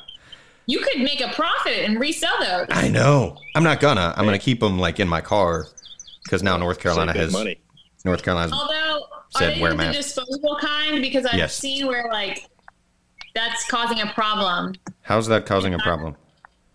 [0.67, 2.67] You could make a profit and resell those.
[2.71, 3.37] I know.
[3.55, 4.13] I'm not gonna.
[4.17, 5.67] I'm gonna keep them like in my car
[6.25, 7.61] because now North Carolina has money.
[8.05, 8.86] North Carolina's Although,
[9.31, 11.01] Said are they the disposable kind?
[11.03, 11.57] Because I've Yes.
[11.57, 12.47] seen where like
[13.35, 16.17] that's causing a problem How's that causing a problem?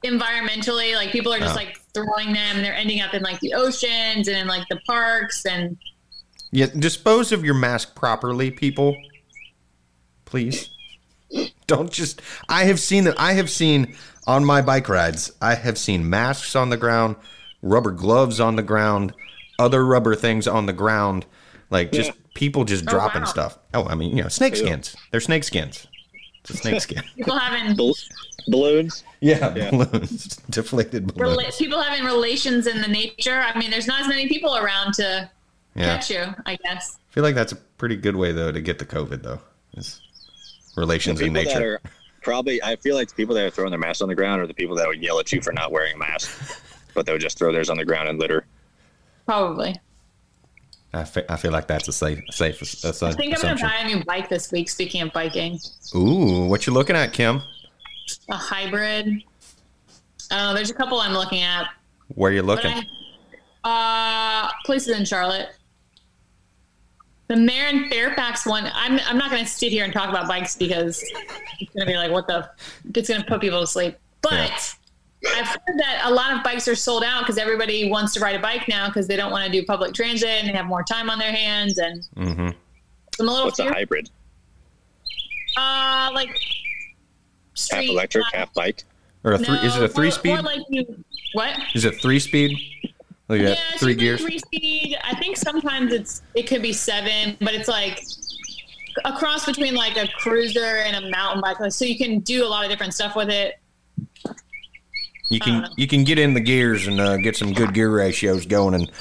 [0.05, 0.95] environmentally.
[0.95, 1.57] Like people are just Oh.
[1.57, 4.79] like throwing them, and they're ending up in like the oceans and in like the
[4.87, 5.45] parks.
[5.45, 5.77] And
[6.51, 8.95] Yeah, dispose of your mask properly, people.
[10.25, 10.69] Please.
[11.67, 13.95] Don't just I have seen that I have seen
[14.27, 17.15] on my bike rides, I have seen masks on the ground,
[17.61, 19.13] rubber gloves on the ground,
[19.57, 21.25] other rubber things on the ground,
[21.69, 22.15] like just Yeah.
[22.33, 23.27] People just Oh, dropping wow.
[23.27, 23.59] stuff.
[23.73, 24.65] Oh, I mean, you know, snake Ew.
[24.65, 24.95] skins.
[25.11, 25.87] They're snake skins.
[26.41, 27.03] It's a snake skin.
[27.15, 27.93] people having Bal-
[28.47, 29.03] balloons.
[29.19, 29.69] yeah, Yeah.
[29.69, 30.37] balloons.
[30.49, 31.37] Deflated balloons.
[31.37, 33.39] rela- people having relations in the nature.
[33.39, 35.29] I mean, there's not as many people around to
[35.75, 35.85] yeah.
[35.97, 36.23] catch you.
[36.45, 36.97] I guess.
[37.09, 39.39] I feel like that's a pretty good way though to get the COVID though.
[39.77, 40.01] Is
[40.75, 41.73] relations in people that nature.
[41.83, 41.91] are
[42.23, 44.47] probably I feel like the people that are throwing their masks on the ground are
[44.47, 46.61] the people that would yell at you for not wearing a mask,
[46.93, 48.45] but they would just throw theirs on the ground and litter.
[49.25, 49.75] Probably.
[50.93, 53.53] I, fe- I feel like that's a safe safe ass- ass- I think I'm gonna
[53.55, 53.67] assumption.
[53.69, 54.69] buy a new bike this week.
[54.69, 55.57] Speaking of biking,
[55.95, 57.41] Ooh, what you looking at, Kim?
[58.29, 59.23] a hybrid.
[60.31, 61.67] Oh, there's a couple I'm looking at.
[62.09, 62.83] Where you looking?
[63.63, 65.49] I, uh, places in Charlotte.
[67.27, 68.69] The Marin Fairfax one.
[68.73, 71.01] I'm I'm not going to sit here and talk about bikes because
[71.59, 72.49] it's going to be like what the.
[72.93, 73.95] It's going to put people to sleep.
[74.21, 74.75] But.
[75.35, 78.35] I've heard that a lot of bikes are sold out because everybody wants to ride
[78.35, 80.83] a bike now because they don't want to do public transit and they have more
[80.83, 81.77] time on their hands.
[81.77, 82.47] And Mm-hmm.
[83.19, 84.09] I'm a little What's a hybrid?
[85.57, 86.29] uh like
[87.71, 88.83] Half electric, uh, half bike.
[89.23, 89.57] Or a three?
[89.57, 90.29] is it a three more- speed?
[90.33, 91.03] more like you,
[91.33, 91.55] what?
[91.75, 92.57] is it three speed?
[93.27, 94.21] Like Yeah, three usually gears.
[94.21, 94.97] Three speed.
[95.03, 98.01] I think sometimes it's it could be seven, but it's like
[99.05, 101.57] a cross between like a cruiser and a mountain bike.
[101.71, 103.59] So you can do a lot of different stuff with it.
[105.31, 108.45] You can you can get in the gears and uh, get some good gear ratios
[108.45, 108.91] going and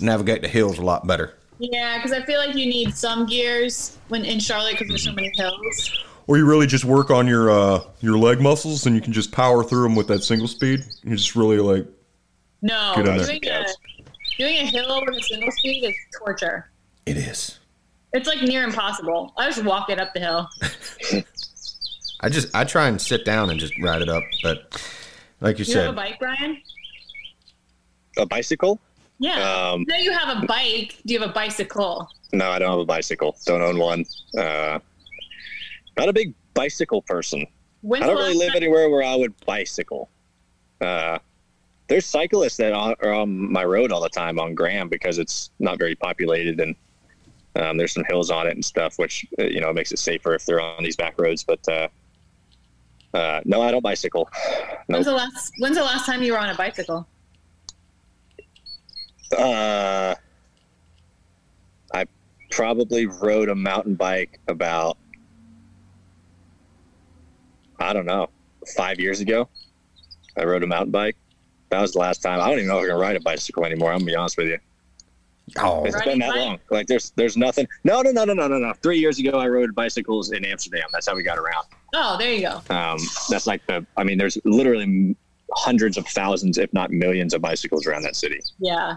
[0.00, 1.34] navigate the hills a lot better.
[1.58, 5.12] Yeah, because I feel like you need some gears when in Charlotte because there's so
[5.12, 6.04] many hills.
[6.28, 9.32] Or you really just work on your uh, your leg muscles, and you can just
[9.32, 10.84] power through them with that single speed.
[11.02, 11.84] You just really like
[12.62, 13.66] No, Get doing a
[14.38, 16.70] doing a hill with a single speed is torture.
[17.06, 17.58] It is.
[18.12, 19.32] It's like near impossible.
[19.36, 20.48] I just walk it up the hill.
[22.20, 24.80] I just I try and sit down and just ride it up, but
[25.42, 26.62] like you You have a bike, Ryan?
[28.18, 28.80] A bicycle?
[29.18, 29.70] Yeah.
[29.70, 30.96] Um, no, you have a bike.
[31.06, 32.08] Do you have a bicycle?
[32.32, 33.36] No, I don't have a bicycle.
[33.44, 34.04] Don't own one.
[34.36, 34.78] Uh,
[35.98, 37.46] not a big bicycle person.
[37.82, 40.08] When's I don't really live time- anywhere where I would bicycle.
[40.80, 41.18] Uh,
[41.88, 45.50] there's cyclists that are are on my road all the time on Graham because it's
[45.58, 46.74] not very populated and
[47.56, 50.34] um, there's some hills on it and stuff, which uh, you know makes it safer
[50.34, 51.44] if they're on these back roads.
[51.44, 51.88] But uh,
[53.14, 54.28] uh, no, I don't bicycle.
[54.86, 55.16] When's Nope.
[55.16, 57.06] the last When's the last time you were on a bicycle?
[59.36, 60.14] Uh,
[61.94, 62.04] I
[62.50, 64.98] probably rode a mountain bike about
[67.78, 68.28] I don't know
[68.76, 69.48] five years ago.
[70.36, 71.16] I rode a mountain bike.
[71.70, 72.40] That was the last time.
[72.40, 73.92] I don't even know if I can ride a bicycle anymore.
[73.92, 74.58] I'm gonna be honest with you.
[75.58, 76.38] oh, It's Riding been that bike?
[76.38, 76.58] long.
[76.70, 77.66] Like there's there's nothing.
[77.84, 78.72] No, no, no, no, no, no, no.
[78.82, 80.84] Three years ago, I rode bicycles in Amsterdam.
[80.92, 81.66] That's how we got around.
[81.94, 82.62] Oh, there you go.
[82.74, 83.84] Um, that's like the.
[83.96, 85.14] I mean, there's literally
[85.54, 88.96] hundreds of thousands, if not millions, of bicycles around that city, Yeah.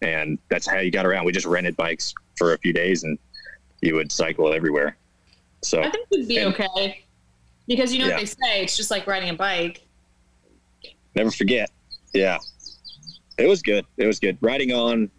[0.00, 1.26] and that's how you got around.
[1.26, 3.18] We just rented bikes for a few days, and
[3.82, 4.96] you would cycle everywhere.
[5.62, 7.00] So I think you'd be And- okay.
[7.66, 8.12] Because you know Yeah.
[8.14, 9.82] what they say, it's just like riding a bike.
[11.16, 11.70] never forget.
[12.12, 12.38] Yeah,
[13.38, 13.84] it was good.
[13.98, 14.36] It was good.
[14.40, 15.10] Riding on,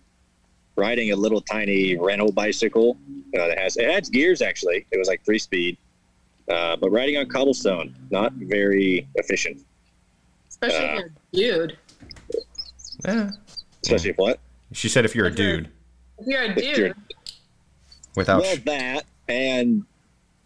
[0.76, 2.98] riding a little tiny rental bicycle
[3.38, 4.86] uh, that has it has gears actually.
[4.91, 5.78] It was like three speed,
[6.49, 9.62] uh, but riding on cobblestone not very efficient.
[10.49, 11.77] Especially Uh, if you're a dude.
[13.05, 13.31] yeah.
[13.84, 14.39] Especially if what?
[14.73, 15.69] She said if you're a you're- dude
[16.19, 16.95] If you're a If you're- dude,
[18.15, 19.84] without well, sh- that and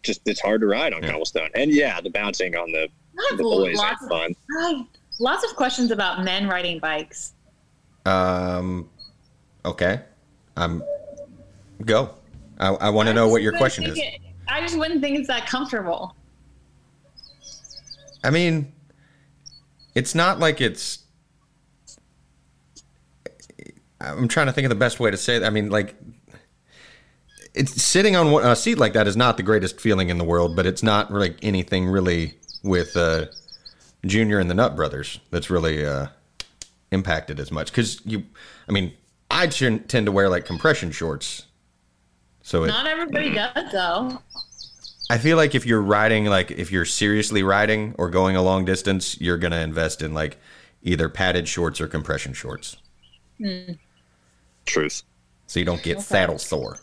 [0.02, 1.10] just it's hard to ride on Yeah.
[1.10, 4.86] cobblestone, and yeah, the bouncing on the I have the boys lots had of, fun.
[5.20, 7.34] Lots of questions about men riding bikes.
[8.06, 8.88] Um,
[9.64, 10.00] okay.
[10.56, 10.82] I'm
[11.84, 12.14] go.
[12.58, 13.98] I, I want to know what your question is.
[13.98, 16.16] it- I just wouldn't think it's that comfortable.
[18.24, 18.72] I mean,
[19.94, 20.98] it's not like it's.
[24.00, 25.46] I'm trying to think of the best way to say that.
[25.46, 25.94] I mean, like,
[27.54, 30.56] it's sitting on a seat like that is not the greatest feeling in the world,
[30.56, 33.26] but it's not like anything really with uh,
[34.04, 36.06] Junior and the Nut Brothers that's really uh,
[36.90, 37.70] impacted as much.
[37.70, 38.24] Because you,
[38.68, 38.94] I mean,
[39.30, 41.46] I tend to wear like compression shorts,
[42.42, 44.18] so it, Not everybody does though.
[45.10, 48.64] I feel like if you're riding, like if you're seriously riding or going a long
[48.64, 50.38] distance, you're gonna invest in like
[50.82, 52.76] either padded shorts or compression shorts,
[53.38, 53.72] hmm.
[54.66, 55.02] Truth.
[55.46, 56.78] so you don't get saddle sore.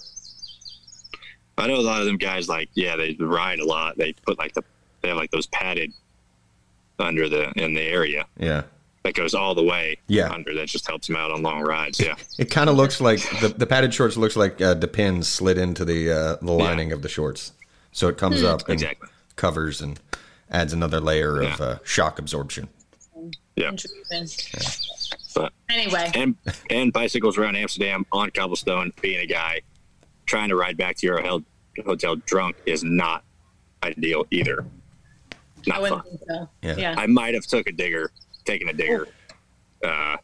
[1.57, 3.97] I know a lot of them guys like yeah they ride a lot.
[3.97, 4.63] They put like the
[5.01, 5.93] they have like those padded
[6.99, 8.63] under the in the area Yeah,
[9.07, 10.29] that goes all the way Yeah.
[10.29, 10.53] under.
[10.53, 11.99] That just helps him out on long rides.
[11.99, 12.15] Yeah.
[12.37, 15.57] it kind of looks like the, the padded shorts looks like uh, the pins slid
[15.57, 17.53] into the uh, the lining of the shorts,
[17.93, 19.07] so it comes up and Exactly.
[19.37, 19.99] covers and
[20.51, 22.67] adds another layer of uh, shock absorption.
[23.55, 23.69] Yeah.
[23.69, 24.27] Interesting.
[25.35, 26.35] But Anyway, and
[26.69, 28.91] and bicycles around Amsterdam on cobblestone.
[29.01, 29.61] Being a guy
[30.25, 31.43] trying to ride back to your hotel,
[31.85, 33.23] hotel drunk is not
[33.83, 34.65] ideal either.
[35.33, 35.35] I
[35.67, 36.09] Not wouldn't fun.
[36.09, 36.49] think so.
[36.61, 36.75] Yeah.
[36.77, 36.95] Yeah.
[36.97, 38.11] I might have took a digger,
[38.47, 39.07] taken a digger,
[39.83, 40.17] uh,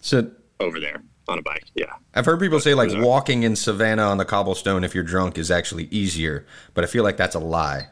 [0.00, 1.64] So over there on a bike.
[1.74, 1.92] Yeah.
[2.14, 5.50] I've heard people say like walking in Savannah on the cobblestone if you're drunk is
[5.50, 7.88] actually easier, but I feel like that's a lie.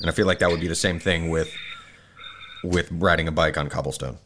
[0.00, 1.50] And I feel like that would be the same thing with
[2.62, 4.18] with riding a bike on cobblestone.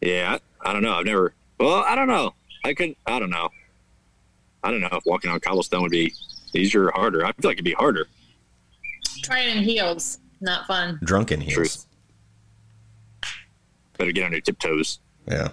[0.00, 0.38] Yeah.
[0.64, 0.94] I, I don't know.
[0.94, 1.34] I've never.
[1.58, 2.34] Well, I don't know.
[2.64, 2.96] I could.
[3.06, 3.50] I don't know.
[4.62, 6.14] I don't know if walking on cobblestone would be
[6.54, 7.26] easier or harder.
[7.26, 8.06] I feel like it'd be harder.
[9.22, 10.18] Try it in heels.
[10.42, 10.98] Not fun.
[11.04, 11.54] Drunken heels.
[11.54, 11.86] Truth.
[13.96, 14.98] Better get on your tiptoes.
[15.26, 15.48] Yeah.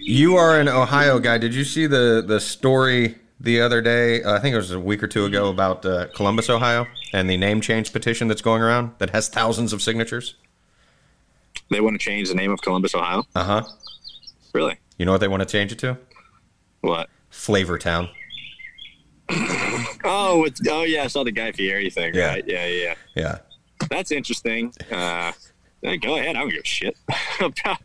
[0.00, 1.38] You are an Ohio guy.
[1.38, 4.22] Did you see the the story the other day?
[4.22, 7.28] Uh, I think it was a week or two ago about uh, Columbus, Ohio, and
[7.30, 10.34] the name change petition that's going around that has thousands of signatures.
[11.70, 13.24] They want to change the name of Columbus, Ohio.
[13.34, 13.62] Uh huh.
[14.52, 14.76] Really?
[14.98, 15.96] You know what they want to change it to?
[16.82, 17.08] What?
[17.30, 18.10] Flavor Town.
[20.04, 22.14] Oh, it's, oh yeah, I saw the Guy Fieri thing.
[22.14, 22.28] Yeah.
[22.28, 22.44] Right?
[22.46, 22.94] Yeah, yeah, yeah.
[23.16, 23.38] Yeah.
[23.90, 24.72] That's interesting.
[24.90, 25.32] Uh,
[25.82, 26.36] go ahead.
[26.36, 26.96] I don't give a shit
[27.40, 27.78] about.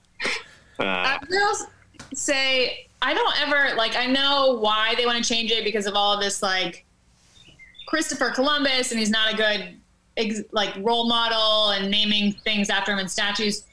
[0.80, 1.56] Uh, I will
[2.14, 3.96] say I don't ever like.
[3.96, 6.86] I know why they want to change it because of all of this, like
[7.88, 9.80] Christopher Columbus, and he's not a good
[10.18, 13.66] ex- like role model and naming things after him in statues.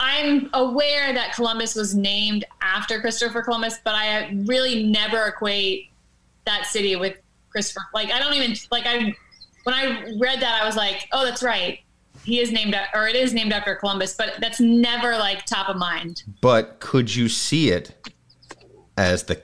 [0.00, 5.91] I'm aware that Columbus was named after Christopher Columbus, but I really never equate
[6.46, 7.16] that city with
[7.50, 7.86] Christopher.
[7.94, 9.14] Like I don't even like I
[9.64, 11.80] when I read that I was like, oh, that's right.
[12.24, 15.76] He is named or it is named after Columbus, but that's never like top of
[15.76, 16.22] mind.
[16.40, 17.94] But could you see it
[18.96, 19.42] as the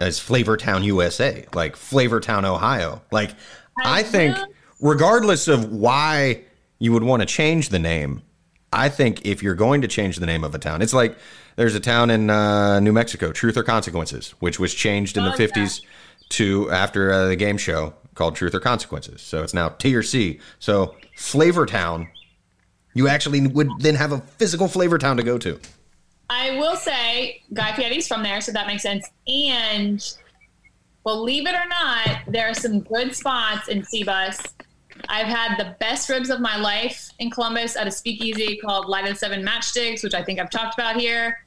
[0.00, 3.02] as Flavortown, USA, like Flavortown, Ohio?
[3.10, 3.30] Like
[3.84, 4.36] I, I think
[4.80, 6.42] regardless of why
[6.78, 8.22] you would want to change the name,
[8.72, 11.16] I think if you're going to change the name of a town, it's like
[11.56, 15.26] there's a town in uh, New Mexico, Truth or Consequences, which was changed in Oh,
[15.26, 15.30] the
[15.82, 15.88] yeah.
[16.30, 19.22] 50s to after uh, the game show called Truth or Consequences.
[19.22, 20.40] So it's now T or C.
[20.58, 22.08] So Flavor Town,
[22.94, 25.60] you actually would then have a physical Flavor Town to go to.
[26.28, 29.08] I will say Guy Fieri's from there, so that makes sense.
[29.26, 30.16] And
[31.02, 34.40] believe it or not, there are some good spots in C-bus.
[35.08, 39.04] I've had the best ribs of my life in Columbus at a speakeasy called Light
[39.04, 41.38] of the Seven Matchsticks, which I think I've talked about here.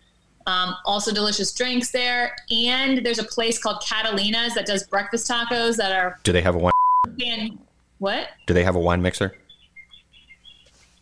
[0.45, 2.35] Um, also, delicious drinks there.
[2.51, 6.55] And there's a place called Katalina's that does breakfast tacos that are Do they have
[6.55, 6.73] a wine?
[7.19, 7.59] fan.
[7.99, 8.27] What?
[8.47, 9.37] Do they have a wine mixer?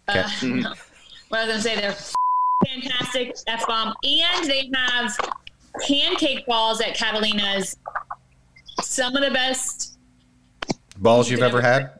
[0.07, 0.73] Uh, no.
[1.29, 1.95] What I was gonna say, they're
[2.67, 5.15] fantastic f bomb, and they have
[5.87, 7.77] pancake balls at Katalina's.
[8.81, 9.97] Some of the best,
[10.97, 11.91] Balls you've ever had?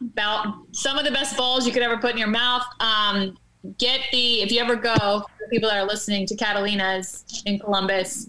[0.00, 2.62] about some of the best balls you could ever put in your mouth.
[2.80, 3.36] Um,
[3.78, 8.28] get the if you ever go, for people that are listening to Katalina's in Columbus,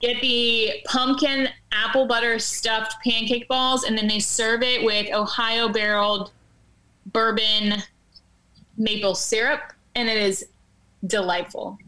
[0.00, 5.68] get the pumpkin apple butter stuffed pancake balls, and then they serve it with Ohio
[5.68, 6.32] barreled
[7.06, 7.82] bourbon
[8.76, 9.60] maple syrup,
[9.94, 10.46] and it is
[11.06, 11.78] delightful.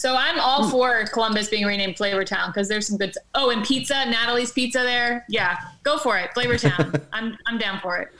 [0.00, 0.70] So I'm all hmm.
[0.70, 3.14] for Columbus being renamed Flavortown because there's some good.
[3.34, 5.26] Oh, and pizza, Natalie's Pizza there.
[5.28, 7.04] Yeah, go for it, Flavortown.
[7.12, 8.10] I'm I'm down for it.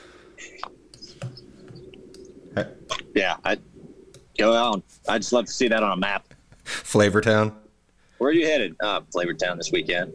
[3.15, 3.57] yeah, I
[4.41, 4.83] go on.
[5.09, 6.27] I just love to see that on a map.
[6.65, 7.53] Flavortown.
[8.19, 8.77] Where are you headed?
[8.81, 10.13] Uh, Flavortown this weekend.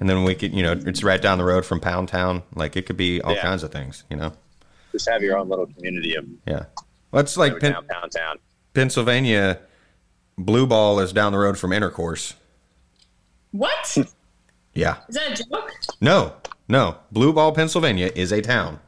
[0.00, 2.42] And then we could, you know, it's right down the road from Pound Town.
[2.54, 3.42] Like it could be all Yeah.
[3.42, 4.32] kinds of things, you know?
[4.92, 6.64] Just have your own little community of Yeah.
[7.10, 8.36] Well, it's like Pen- Pound Town.
[8.74, 9.58] Pennsylvania,
[10.36, 12.34] Blue Ball is down the road from Intercourse.
[13.52, 13.96] What?
[14.74, 14.98] Yeah.
[15.08, 15.72] Is that a joke?
[16.00, 16.34] No,
[16.68, 16.98] no.
[17.10, 18.78] Blue Ball, Pennsylvania is a town,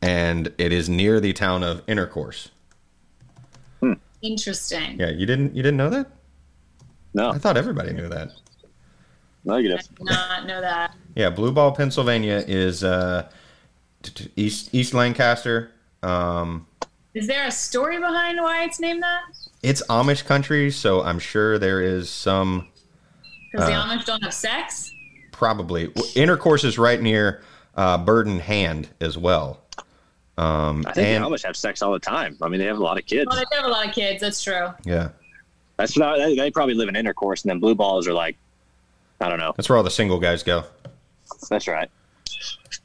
[0.00, 2.48] and it is near the town of Intercourse.
[4.22, 4.98] Interesting.
[5.00, 6.06] Yeah, you didn't you didn't know that?
[7.14, 8.28] No, I thought everybody knew that.
[9.48, 9.80] I negative.
[9.96, 10.94] did not know that.
[11.16, 13.28] Yeah, Blue Ball, Pennsylvania is uh,
[14.02, 15.70] t- t- East East Lancaster.
[16.02, 16.66] Um,
[17.14, 19.22] Is there a story behind why it's named that?
[19.62, 22.68] it's Amish country, so I'm sure there is some
[23.52, 23.86] Because the Uh.
[23.86, 24.92] Amish don't have sex?
[25.32, 27.42] probably intercourse is right near
[27.74, 29.62] uh, Bird in Hand as well.
[30.40, 32.36] Um, I think and the Amish have sex all the time.
[32.40, 33.28] I mean, they have a lot of kids.
[33.30, 34.20] Well, they have a lot of kids.
[34.20, 34.68] That's true.
[34.84, 35.10] yeah,
[35.76, 38.36] That's not, they, they probably live in intercourse, and then blue balls are like,
[39.20, 39.52] I don't know.
[39.56, 40.64] that's where all the single guys go.
[41.50, 41.90] That's right.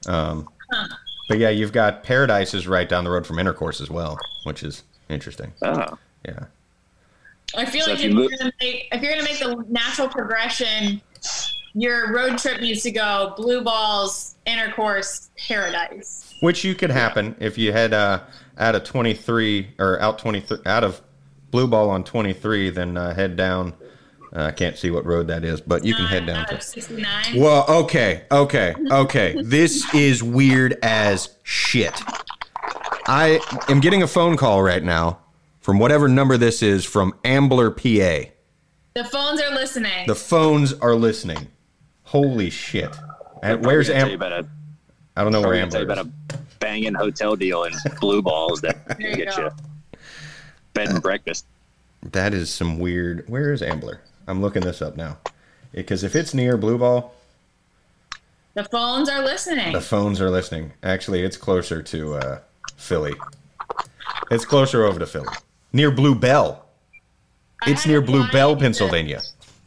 [0.08, 0.49] Um,
[1.30, 4.62] but yeah, you've got Paradise is right down the road from Intercourse as well, which
[4.64, 5.53] is interesting.
[5.62, 5.97] Oh,
[6.28, 6.45] Yeah.
[7.56, 9.24] I feel So like if if, you you are move- gonna make if you're gonna
[9.24, 10.99] make the natural progression,
[11.76, 16.34] your road trip needs to go blue balls, intercourse, paradise.
[16.39, 18.21] Which you could happen if you head uh,
[18.57, 21.01] out of 23 or out 23 out of
[21.51, 23.73] Blue Ball on 23, then uh, head down.
[24.36, 26.59] uh, I can't see what road that is, but you can head down to.
[26.59, 27.39] 69.
[27.39, 29.41] Well, okay, okay, okay.
[29.41, 31.93] This is weird as shit.
[33.07, 35.19] I am getting a phone call right now
[35.59, 38.32] from whatever number this is from Ambler, PA.
[38.95, 40.07] The phones are listening.
[40.07, 41.47] The phones are listening.
[42.16, 42.89] Holy shit.
[43.43, 44.13] And where's Am- Am?
[44.13, 44.47] about a,
[45.18, 46.11] I don't know where tell you Ambler about is.
[46.34, 49.43] a banging hotel deal in blue balls that There you get go.
[49.91, 49.99] you
[50.74, 51.45] bed and breakfast.
[52.03, 53.26] That is some weird.
[53.28, 53.99] Where is Ambler?
[54.28, 55.18] I'm looking this up now.
[55.74, 57.13] Because if it's near Blue Ball,
[58.53, 59.74] the phones are listening.
[59.74, 60.72] the phones are listening.
[60.84, 62.39] Actually, it's closer to uh,
[62.78, 63.13] Philly.
[64.32, 65.28] It's closer over to Philly.
[65.74, 66.66] Near Blue Bell.
[67.61, 69.22] I It's near Blue Bell, into- Pennsylvania.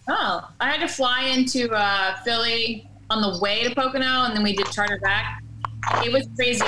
[0.08, 4.42] Oh, I had to fly into uh, Philly on the way to Pocono, and then
[4.42, 5.42] we did charter back.
[6.04, 6.64] It was crazy.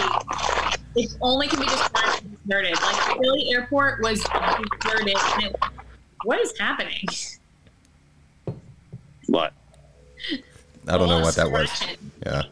[0.95, 2.81] It only can be described as deserted.
[2.81, 4.23] Like Philly Airport was
[4.83, 5.17] deserted.
[5.35, 5.57] And it,
[6.25, 7.05] what is happening?
[9.27, 9.53] What?
[10.89, 11.71] I don't know what that was.
[12.27, 12.43] Yeah.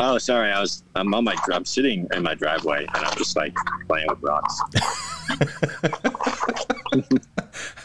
[0.00, 0.50] Oh, sorry.
[0.50, 0.82] I was.
[0.94, 1.36] I'm on my.
[1.52, 3.54] I'm sitting in my driveway, and I'm just like
[3.86, 4.60] playing with rocks.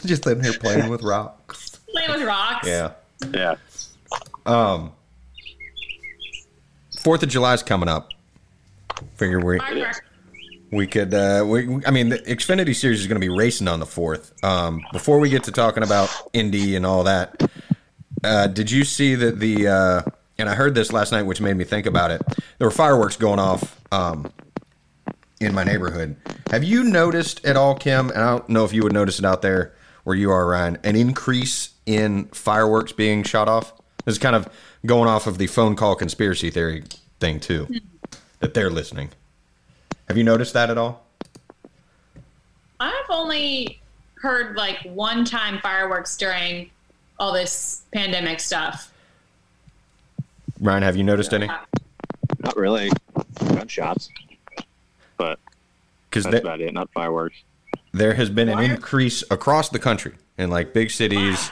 [0.04, 1.69] Just in here playing with rocks.
[2.04, 2.66] Playing with rocks.
[2.68, 2.92] Yeah.
[3.32, 3.54] Yeah.
[4.46, 4.92] Um.
[7.00, 8.10] Fourth of July's coming up.
[9.16, 9.58] Figure we
[10.70, 11.12] we could.
[11.14, 13.86] Uh, we, we- I mean, the Xfinity series is going to be racing on the
[13.86, 14.32] fourth.
[14.44, 14.82] Um.
[14.92, 17.42] Before we get to talking about Indy and all that,
[18.24, 19.68] uh, did you see that the?
[19.68, 20.02] Uh,
[20.38, 22.22] and I heard this last night, which made me think about it.
[22.58, 23.80] There were fireworks going off.
[23.92, 24.32] Um.
[25.40, 26.16] In my neighborhood,
[26.50, 28.10] have you noticed at all, Kim?
[28.10, 29.72] And I don't know if you would notice it out there
[30.04, 30.76] where you are, Ryan.
[30.84, 33.72] An increase in fireworks being shot off.
[34.04, 34.48] This is kind of
[34.86, 36.84] going off of the phone call conspiracy theory
[37.18, 37.78] thing too, hmm.
[38.38, 39.10] that they're listening.
[40.08, 41.04] Have you noticed that at all?
[42.78, 43.80] I've only
[44.14, 46.70] heard like one time fireworks during
[47.18, 48.92] all this pandemic stuff.
[50.60, 51.46] Ryan, have you noticed any?
[52.38, 52.90] Not really.
[53.38, 54.10] Gunshots,
[55.16, 55.38] but
[56.08, 56.72] Because that's about it.
[56.72, 57.36] Not fireworks.
[57.92, 61.50] there has been an increase across the country in like big cities.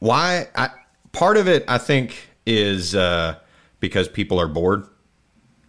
[0.00, 0.48] Why?
[0.54, 0.70] I,
[1.12, 3.36] part of it, I think, is uh,
[3.80, 4.86] because people are bored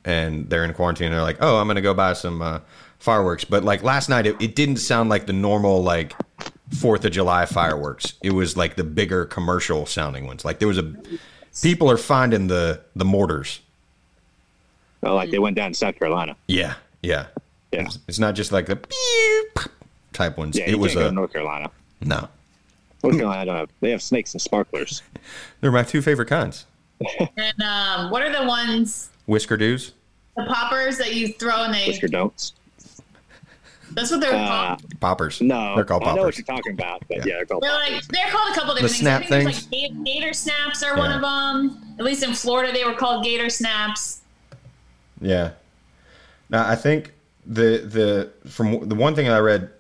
[0.06, 1.08] and they're in quarantine.
[1.08, 2.60] And they're like, "Oh, I'm going to go buy some uh,
[3.00, 6.14] fireworks." But like last night, it, it didn't sound like the normal like
[6.78, 8.14] Fourth of July fireworks.
[8.22, 10.46] It was like the bigger commercial sounding ones.
[10.46, 10.94] Like there was a
[11.64, 13.62] people are finding the the mortars.
[15.02, 16.36] Oh, like they went down to South Carolina.
[16.48, 17.28] Yeah, yeah.
[17.72, 17.88] Yeah.
[18.08, 19.66] It's not just like the beep
[20.14, 20.58] type ones.
[20.58, 21.72] Yeah, it was a North Carolina.
[22.02, 22.28] no.
[23.04, 23.70] North Carolina don't have.
[23.80, 25.02] They have snakes and sparklers.
[25.62, 26.66] They're my two favorite kinds.
[27.38, 29.94] And um, what are the ones, Whisker Dews.
[30.36, 31.88] the poppers that you throw and they?
[31.88, 32.54] Whisker don'ts.
[33.92, 34.48] That's what they're Uh,
[34.78, 35.00] called.
[35.00, 35.42] Poppers.
[35.42, 36.38] no, They're called I know what poppers.
[36.38, 37.24] you're talking about, but Yeah.
[37.26, 37.92] yeah, they're called They're poppers.
[37.94, 39.32] like they're called a couple different snap things.
[39.32, 39.72] I think things?
[39.72, 41.82] like gator, gator snaps are one of them.
[41.98, 44.22] At least in Florida, they were called gator snaps.
[45.22, 45.52] Yeah.
[46.50, 47.14] Now I think
[47.46, 49.72] the the from the one thing I read,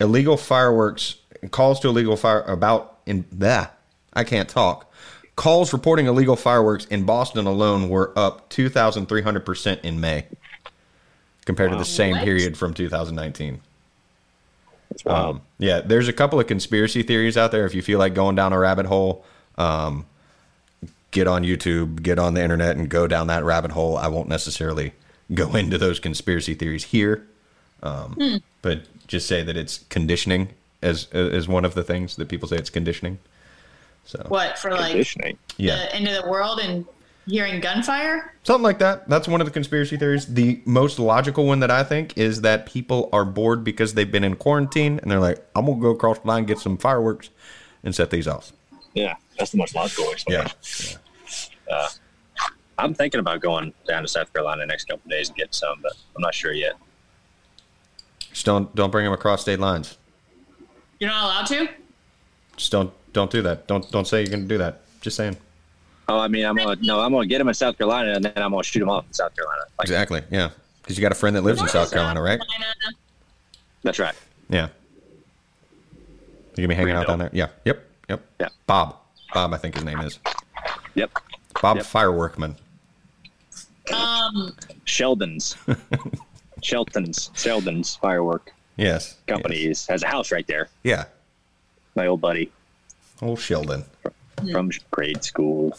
[0.00, 1.16] illegal fireworks
[1.50, 3.76] calls to illegal fire about in that
[4.12, 4.90] I can't talk.
[5.34, 10.00] Calls reporting illegal fireworks in Boston alone were up two thousand three hundred percent in
[10.00, 10.26] May,
[11.44, 12.24] compared to the same What?
[12.24, 13.60] period from two thousand nineteen.
[14.90, 15.06] That's.
[15.06, 17.64] Um, yeah, there's a couple of conspiracy theories out there.
[17.64, 19.24] If you feel like going down a rabbit hole,
[19.56, 20.04] um,
[21.12, 23.96] get on YouTube, get on the internet, and go down that rabbit hole.
[23.96, 24.92] I won't necessarily
[25.32, 27.26] go into those conspiracy theories here,
[27.82, 30.50] um, but just say that it's conditioning
[30.82, 33.18] as as one of the things that people say it's conditioning.
[34.04, 35.38] So What for like Conditioning.
[35.56, 36.84] yeah, the end of the world and
[37.26, 38.34] hearing gunfire?
[38.42, 39.08] something like that.
[39.08, 40.26] That's one of the conspiracy theories.
[40.26, 44.24] The most logical one that I think is that people are bored because they've been
[44.24, 47.30] in quarantine and they're like, I'm gonna go across the line get some fireworks
[47.84, 48.52] and set these off.
[48.94, 50.50] Yeah, that's the most logical explanation.
[51.68, 51.74] Yeah.
[51.74, 51.88] Uh,
[52.78, 55.78] I'm thinking about going down to South Carolina next couple of days and get some,
[55.80, 56.74] but I'm not sure yet.
[58.32, 59.96] Just don't don't bring them across state lines.
[61.02, 61.68] You're not allowed to?
[62.56, 63.66] Just don't don't do that.
[63.66, 64.82] Don't don't say you're gonna do that.
[65.00, 65.36] Just saying.
[66.08, 68.32] Oh, I mean, I'm gonna no, I'm gonna get him in South Carolina, and then
[68.36, 69.62] I'm gonna shoot him off in South Carolina.
[69.80, 70.22] Like, Exactly.
[70.30, 70.50] Yeah.
[70.80, 72.38] Because you got a friend that lives in South Carolina, right?
[72.38, 72.96] Carolina.
[73.82, 74.14] That's right.
[74.48, 74.68] Yeah.
[76.54, 77.30] You gonna be hanging out down there?
[77.32, 77.48] Yeah.
[77.64, 77.84] Yep.
[78.08, 78.24] Yep.
[78.38, 78.48] Yeah.
[78.68, 78.94] Bob.
[79.34, 80.20] Bob, I think his name is.
[80.94, 81.10] Yep.
[81.60, 81.86] Bob Yep.
[81.86, 82.54] Fireworkman.
[83.92, 85.56] Um, Sheldon's,
[86.62, 89.16] Shelton's, Sheldon's firework Yes.
[89.26, 89.86] Companies Yes.
[89.88, 90.68] has a house right there.
[90.82, 91.04] Yeah.
[91.94, 92.50] My old buddy
[93.20, 93.84] Old Sheldon.
[94.50, 94.70] from hmm.
[94.90, 95.78] grade school.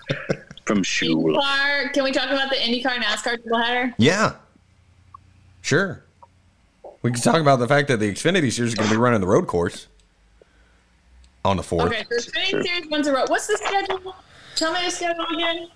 [0.64, 1.34] from school.
[1.34, 1.92] IndyCar.
[1.92, 3.94] Can we talk about the IndyCar NASCAR doubleheader?
[3.98, 4.34] Yeah.
[5.62, 6.02] Sure.
[7.02, 9.20] We can talk about the fact that the Xfinity Series is going to be running
[9.20, 9.86] the road course
[11.44, 11.86] on the 4th.
[11.86, 13.28] Okay, so Xfinity Series one's a road.
[13.28, 14.14] What's the schedule?
[14.60, 15.68] Tell me the schedule again.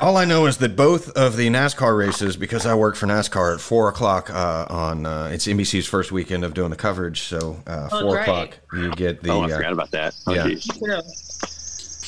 [0.00, 3.54] All I know is that both of the NASCAR races, because I work for NASCAR
[3.54, 7.22] at four o'clock uh, on uh, it's NBC's first weekend of doing the coverage.
[7.22, 8.22] So uh, Oh, four great.
[8.22, 9.30] o'clock, you get the.
[9.30, 10.14] oh, I uh, forgot about that.
[10.28, 11.00] Oh, yeah.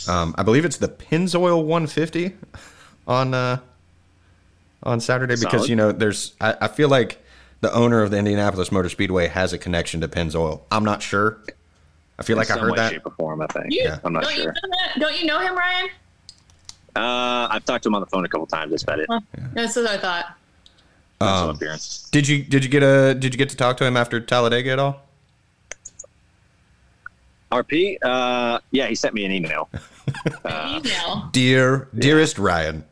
[0.07, 2.37] um, I believe it's the Pennzoil 150
[3.09, 3.59] on uh,
[4.85, 6.35] on Saturday because you know there's.
[6.41, 7.21] I, I feel like
[7.63, 10.61] the owner of the Indianapolis Motor Speedway has a connection to Pennzoil.
[10.71, 11.43] I'm not sure.
[12.17, 12.93] I feel like In I heard way, that.
[12.93, 13.43] shape, or form.
[13.43, 13.67] I think.
[13.71, 13.99] You, Yeah.
[14.05, 15.01] I'm not don't You know that?
[15.01, 15.89] Don't you know him, Ryan?
[16.95, 18.71] Uh, I've talked to him on the phone a couple times.
[18.71, 19.07] That's about it.
[19.09, 19.21] Huh.
[19.55, 20.37] That's what I thought.
[21.21, 22.09] Um, appearance.
[22.11, 24.71] Did you did you get a did you get to talk to him after Talladega
[24.71, 25.03] at all?
[27.51, 27.99] RP.
[28.03, 29.69] Uh, yeah, he sent me an email.
[30.47, 31.29] Email.
[31.33, 32.85] Dear dearest Ryan,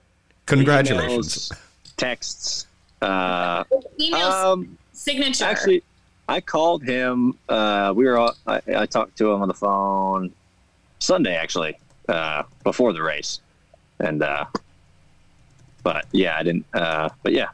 [0.46, 1.48] congratulations.
[1.48, 1.58] Emails,
[1.96, 2.66] texts.
[3.02, 3.64] Uh,
[3.98, 5.44] Email um, signature.
[5.44, 5.82] actually,
[6.28, 7.36] I called him.
[7.48, 8.18] Uh, we were.
[8.18, 10.32] all- I, I talked to him on the phone
[10.98, 11.78] Sunday, actually,
[12.08, 13.40] uh, before the race,
[14.00, 14.22] and.
[14.22, 14.46] Uh,
[15.82, 16.66] but yeah, I didn't.
[16.74, 17.48] Uh, but yeah,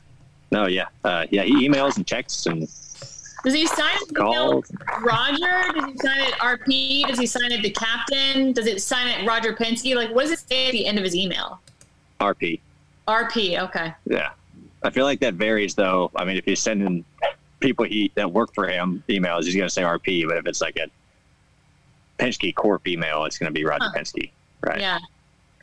[0.51, 1.45] no, yeah, uh, yeah.
[1.45, 2.61] He emails and texts and
[3.45, 4.15] Does he sign it?
[4.17, 4.65] calls.
[5.01, 5.73] Roger?
[5.73, 7.07] Does he sign it RP?
[7.07, 8.53] Does he sign it the captain?
[8.53, 9.95] Does it sign it Roger Penske?
[9.95, 11.61] Like, what does it say at the end of his email?
[12.19, 12.59] RP.
[13.07, 13.61] RP.
[13.61, 13.95] Okay.
[14.07, 14.31] Yeah,
[14.83, 16.11] I feel like that varies though.
[16.17, 17.05] I mean, if he's sending
[17.61, 20.27] people he that work for him emails, he's gonna say RP.
[20.27, 20.89] But if it's like a
[22.21, 23.93] Penske Corp email, it's gonna be Roger Huh.
[23.97, 24.31] Penske,
[24.63, 24.81] right?
[24.81, 24.99] Yeah.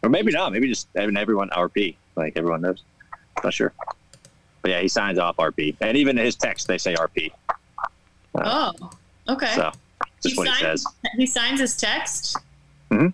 [0.04, 0.52] Or maybe not.
[0.52, 2.84] Maybe just having everyone RP, like everyone knows.
[3.44, 3.74] Not sure.
[4.62, 7.32] But yeah, he signs off RP, and even his text they say RP.
[8.36, 8.72] Oh.
[9.30, 9.54] Okay.
[9.56, 9.72] So
[10.22, 10.94] just He what he signs- says.
[11.18, 12.38] He signs his text.
[12.92, 13.14] Mhm.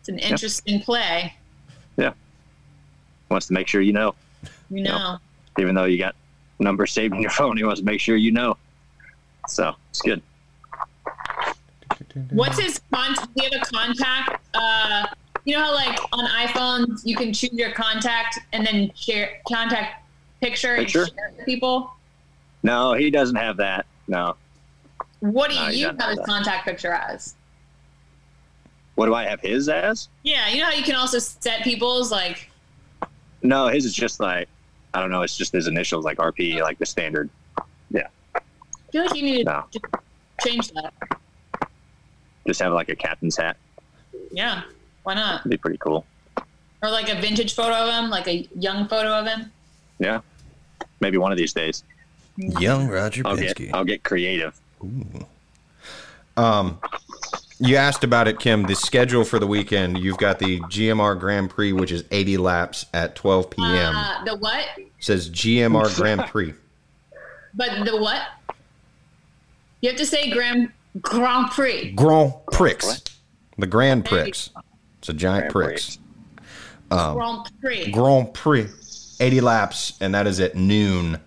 [0.00, 1.34] It's an interesting play.
[1.96, 2.12] Yeah,
[3.30, 4.14] wants to make sure you know,
[4.70, 5.18] You know.
[5.58, 6.14] even though you got
[6.60, 7.56] numbers saved in your phone.
[7.56, 8.56] He wants to make sure you know.
[9.48, 10.22] So it's good.
[12.30, 13.34] What's his contact?
[13.34, 14.46] Do you have a contact?
[14.54, 15.06] Uh,
[15.48, 20.04] you know how like on iPhones you can choose your contact and then share contact
[20.42, 21.04] picture, Picture?
[21.04, 21.90] and share with people.
[22.62, 23.86] No, he doesn't have that.
[24.08, 24.36] No.
[25.20, 26.26] What do No, you have have his that.
[26.26, 27.34] contact picture as?
[28.96, 30.08] What do I have his as?
[30.22, 32.50] Yeah, you know how you can also set people's like.
[33.42, 34.48] No, his is just like
[34.92, 35.22] I don't know.
[35.22, 37.30] It's just his initials, like RP, like the standard.
[37.90, 38.08] Yeah.
[38.34, 38.40] I
[38.92, 39.64] feel like you need to No.
[39.70, 39.84] just
[40.44, 40.92] change that.
[42.46, 43.56] Just have like a captain's hat.
[44.30, 44.62] Yeah,
[45.08, 45.40] why not?
[45.40, 46.04] It'd be pretty cool.
[46.82, 49.50] Or like a vintage photo of him, like a young photo of him.
[49.98, 50.20] Yeah.
[51.00, 51.82] Maybe one of these days.
[52.36, 54.60] Young Roger I'll get I'll get creative.
[56.36, 56.78] Um,
[57.58, 58.64] you asked about it, Kim.
[58.64, 59.96] The schedule for the weekend.
[59.96, 63.96] You've got the GMR Grand Prix, which is 80 laps at 12 p.m.
[63.96, 64.66] Uh, the what?
[65.00, 66.52] says GMR Grand Prix.
[67.54, 68.20] But the what?
[69.80, 71.92] You have to say Grand Grand Prix.
[71.92, 72.76] Grand Prix.
[73.56, 74.50] The Grand There Prix.
[74.98, 75.98] It's a giant Grand Prix.
[76.90, 77.90] Um, Grand Prix.
[77.90, 78.66] Grand Prix.
[79.20, 81.20] 80 laps, and that is at noon,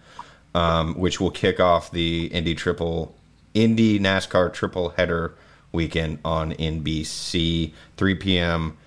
[0.55, 3.13] um, which will kick off the Indy Triple,
[3.53, 5.35] Indy NASCAR Triple Header
[5.71, 8.77] weekend on NBC, 3 p.m.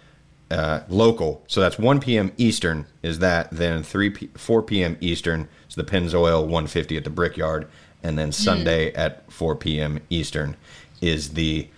[0.51, 1.43] Uh, local.
[1.49, 2.33] So that's 1 p.m.
[2.37, 2.87] Eastern.
[3.03, 4.97] Is that then 3 p- 4 p.m.
[5.01, 7.69] Eastern is the Pennzoil 150 at the Brickyard,
[8.03, 10.01] and then Sunday at 4 p.m.
[10.11, 10.57] Eastern
[11.01, 11.69] is the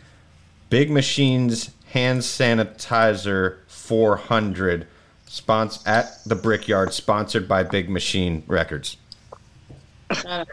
[0.69, 4.87] Big Machines hand sanitizer 400
[5.28, 8.97] spons- at the Brickyard, sponsored by Big Machine Records.
[10.11, 10.45] I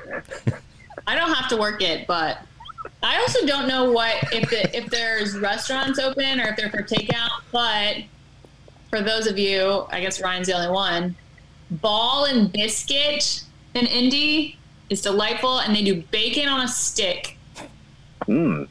[1.07, 2.39] don't have to work it, but
[3.01, 6.83] I also don't know what if the, if there's restaurants open or if they're for
[6.83, 7.41] takeout.
[7.51, 7.97] But
[8.89, 11.15] for those of you, I guess Ryan's the only one.
[11.71, 14.57] Ball and biscuit in Indy
[14.89, 17.37] is delightful, and they do bacon on a stick,
[18.27, 18.67] Mm.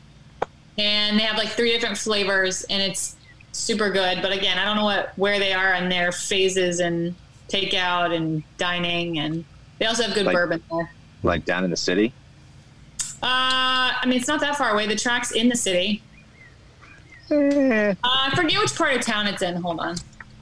[0.79, 3.17] And they have like three different flavors, and it's
[3.53, 4.21] super good.
[4.23, 7.15] But again, I don't know what where they are in their phases and
[7.49, 9.45] takeout and dining, and
[9.79, 10.91] they also have good Like- bourbon there.
[11.23, 12.13] Like down in the city.
[13.23, 14.87] Uh, I mean, it's not that far away.
[14.89, 16.03] The track's in the city.
[17.31, 19.55] Uh, I forget which part of town it's in.
[19.63, 19.97] Hold on.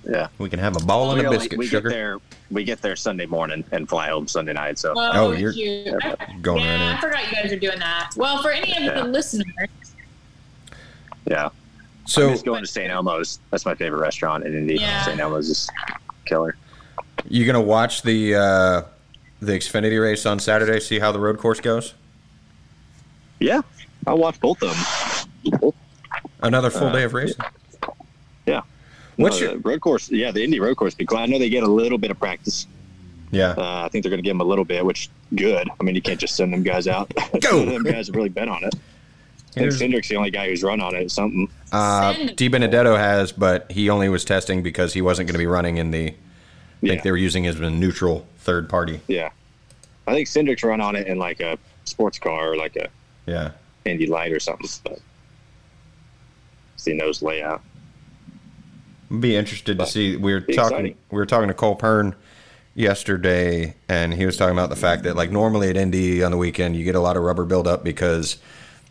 [0.09, 0.29] Yeah.
[0.39, 1.89] We can have a ball and We, a only- biscuit, we sugar.
[1.91, 2.17] get there.
[2.51, 4.79] We get there Sunday morning and fly home Sunday night.
[4.79, 5.95] So Oh, you're cute.
[6.41, 6.97] Going yeah, right.
[6.97, 8.13] I forgot you guys are doing that.
[8.17, 8.95] Well, for any of Yeah.
[9.03, 9.47] the listeners,
[11.31, 11.47] yeah.
[11.47, 11.51] I
[12.07, 12.91] So miss going to St.
[12.91, 13.39] Elmo's.
[13.51, 14.75] That's my favorite restaurant in Indy.
[14.77, 15.03] Yeah.
[15.05, 15.19] St.
[15.19, 15.71] Elmo's is
[16.27, 16.57] killer.
[17.29, 18.83] you gonna watch the uh,
[19.41, 20.81] the Xfinity race on Saturday?
[20.81, 21.95] See how the road course goes.
[23.39, 23.63] Yeah,
[24.07, 24.71] I'll watch both of
[25.53, 25.73] them.
[26.43, 27.43] Another full Uh, day of racing.
[28.47, 28.63] Yeah.
[29.17, 30.11] What's No, your the road course?
[30.11, 30.95] Yeah, the Indy road course.
[30.95, 32.67] Because I know they get a little bit of practice.
[33.31, 33.55] yeah?
[33.57, 35.69] Uh, I think they're going to give them a little bit, which good.
[35.79, 37.13] I mean, you can't just send them guys out.
[37.41, 37.65] Go!
[37.67, 38.75] them guys have really been on it.
[39.57, 41.11] And Here's- Cindric's the only guy who's run on it.
[41.11, 41.49] Something.
[41.73, 45.47] Uh, Send- DiBenedetto has, but he only was testing because he wasn't going to be
[45.47, 46.09] running in the.
[46.11, 46.15] I
[46.83, 46.91] Yeah.
[46.93, 49.01] think they were using his neutral third party.
[49.09, 49.31] yeah.
[50.07, 52.89] I think Cindric's run on it in like a sports car or like a
[53.27, 53.51] Yeah.
[53.85, 54.69] Indy Light or something.
[54.83, 54.99] But
[56.77, 57.63] see nose layout.
[59.21, 60.17] Be interested to see.
[60.17, 60.73] We were be talking.
[60.77, 60.95] exciting.
[61.11, 62.15] We were talking to Cole Pearn
[62.75, 66.37] yesterday, and he was talking about the fact that, like, normally at Indy on the
[66.37, 68.39] weekend, you get a lot of rubber buildup because,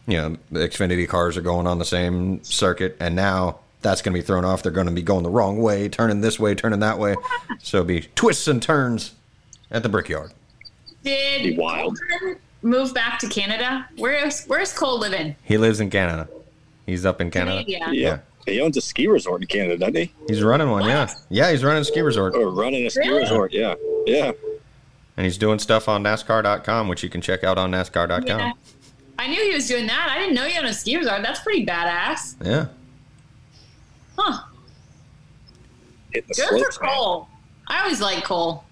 [0.08, 4.14] you know, the Xfinity cars are going on the same circuit, and now that's going
[4.14, 4.64] to be thrown off.
[4.64, 7.16] They're going to be going the wrong way, turning this way, turning that way.
[7.62, 9.14] So it'll be twists and turns
[9.72, 10.32] at the Brickyard.
[11.04, 11.98] did Be wild.
[12.20, 13.88] Colton move back to Canada?
[13.98, 15.36] Where's Where's Cole living?
[15.44, 16.28] He lives in Canada.
[16.86, 17.64] He's up in Canada.
[17.64, 17.96] Canada.
[17.96, 18.18] Yeah.
[18.46, 20.12] He owns a ski resort in Canada, doesn't he?
[20.28, 21.08] He's running one, yeah.
[21.30, 22.34] Yeah, he's running a ski resort.
[22.36, 23.22] Or running a ski Really?
[23.22, 23.54] resort.
[23.54, 23.76] Yeah.
[24.08, 24.32] Yeah.
[25.16, 28.24] And he's doing stuff on NASCAR.com, which you can check out on NASCAR.com.
[28.28, 28.52] Yeah.
[29.20, 30.08] I knew he was doing that.
[30.10, 31.22] I didn't know he owned a ski resort.
[31.22, 32.36] That's pretty badass.
[32.42, 32.68] Yeah.
[34.18, 34.44] Huh.
[36.12, 36.90] Hitting the Good for slopes, man.
[36.90, 37.28] Cole.
[37.68, 38.64] I always like Cole.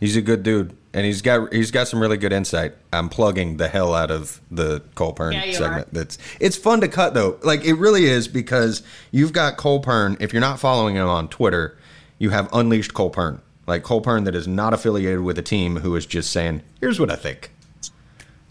[0.00, 2.74] He's a good dude, and he's got he's got some really good insight.
[2.92, 5.94] I'm plugging the hell out of the Cole Pearn Yeah, you segment.
[5.94, 7.38] That's it's fun to cut though.
[7.44, 10.16] Like it really is because you've got Cole Pearn.
[10.18, 11.78] If you're not following him on Twitter,
[12.18, 13.40] you have unleashed Cole Pearn.
[13.68, 16.98] Like Cole Pearn that is not affiliated with a team who is just saying, "Here's
[16.98, 17.52] what I think,"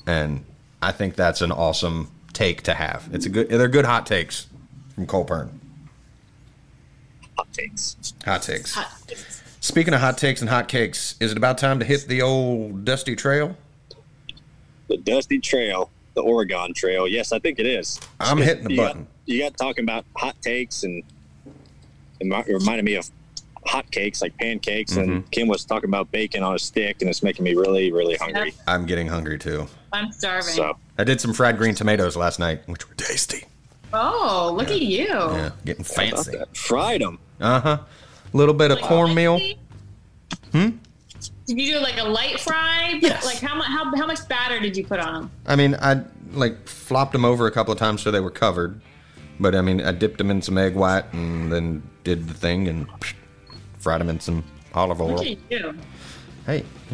[0.06, 0.46] and
[0.82, 3.10] I think that's an awesome take to have.
[3.12, 3.50] It's a good.
[3.50, 4.48] They're good hot takes
[4.96, 5.60] from Cole Pearn.
[7.38, 7.96] Hot takes.
[8.26, 8.74] Hot takes.
[8.76, 9.14] Hot-
[9.60, 12.86] Speaking of hot takes and hot cakes, is it about time to hit the old
[12.86, 13.58] dusty trail?
[14.88, 17.08] The Dusty Trail, the Oregon Trail.
[17.10, 18.00] Yes, I think it is.
[18.22, 19.08] I'm hitting the you got- button.
[19.26, 21.04] you got talking about hot takes and
[22.22, 23.10] it reminded me of
[23.68, 24.94] hot cakes, like pancakes.
[24.94, 25.12] Mm-hmm.
[25.12, 28.16] And Kim was talking about bacon on a stick, and it's making me really, really
[28.16, 28.54] hungry.
[28.68, 29.68] I'm getting hungry too.
[29.94, 30.54] I'm starving.
[30.54, 33.44] So I did some fried green tomatoes last night, which were tasty.
[33.94, 35.08] Oh, look at you.
[35.08, 36.38] Yeah, getting how fancy.
[36.54, 37.20] fried them.
[37.40, 37.78] Uh huh.
[38.34, 39.40] A little bit of cornmeal.
[40.52, 40.70] Hmm?
[41.46, 43.00] Did you do like a light fry?
[43.02, 43.26] Yes.
[43.26, 43.68] Like how much?
[43.68, 45.32] How, how much batter did you put on them?
[45.46, 46.02] I mean, I
[46.34, 48.82] like flopped them over a couple of times so they were covered,
[49.40, 52.68] but I mean, I dipped them in some egg white and then did the thing
[52.68, 53.14] and psh,
[53.88, 55.18] fried them in some olive oil.
[55.24, 55.60] Hey, you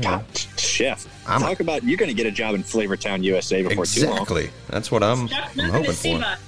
[0.04, 0.24] know,
[0.58, 4.06] Chef, I'm- talk about you're going to get a job in Flavortown, USA before too
[4.06, 4.14] long.
[4.14, 4.50] exactly.
[4.70, 5.28] That's what I'm,
[5.60, 6.24] I'm hoping for.
[6.24, 6.40] us.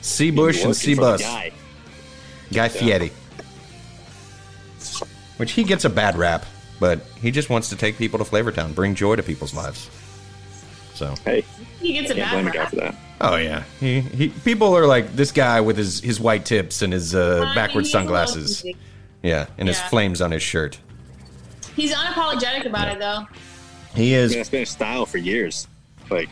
[0.00, 1.20] Sea Bush and working C-bus.
[1.22, 1.52] Guy.
[2.52, 3.12] Guy Fieri.
[5.36, 6.44] Which he gets a bad rap,
[6.80, 9.88] but he just wants to take people to Flavortown, bring joy to people's lives.
[10.94, 11.44] So, Hey,
[11.80, 12.70] He gets a bad a guy rap.
[12.70, 12.96] for that.
[13.20, 16.92] oh yeah, he, he people are like this guy with his his white tips and
[16.92, 18.76] his uh, I mean, backward he's a little sunglasses, cheesy.
[19.22, 19.88] Yeah, and his Yeah.
[19.88, 20.78] flames on his shirt.
[21.76, 23.26] He's unapologetic about it though.
[23.94, 25.66] He is mean, it's been a style for years.
[26.10, 26.28] Like,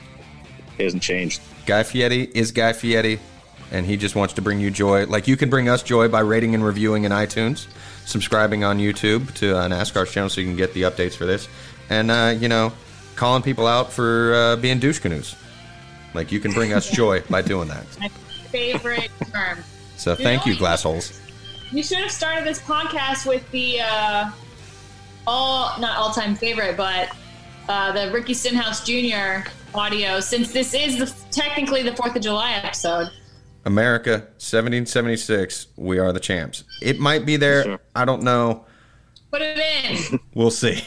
[0.78, 1.40] it hasn't changed.
[1.66, 3.18] Guy Fieri is Guy Fieri,
[3.72, 5.06] and he just wants to bring you joy.
[5.06, 7.66] Like you can bring us joy by rating and reviewing in iTunes,
[8.04, 11.48] subscribing on YouTube to uh, NASCAR's channel so you can get the updates for this,
[11.90, 12.72] and uh, you know,
[13.16, 15.34] calling people out for uh, being douche canoes.
[16.14, 17.84] Like you can bring us joy by doing that.
[18.00, 18.08] My
[18.50, 19.58] favorite term.
[19.96, 21.18] So You thank you, glassholes.
[21.72, 24.30] You should have started this podcast with the uh,
[25.26, 27.10] all not all time favorite, but
[27.68, 29.48] uh, the Ricky Stenhouse Jr.
[29.74, 33.10] audio, since this is the technically the Fourth of July episode.
[33.64, 35.66] America, 1776.
[35.76, 36.62] We are the champs.
[36.80, 37.64] It might be there.
[37.64, 37.80] Sure.
[37.96, 38.64] I don't know.
[39.32, 40.20] Put it in.
[40.34, 40.84] We'll see.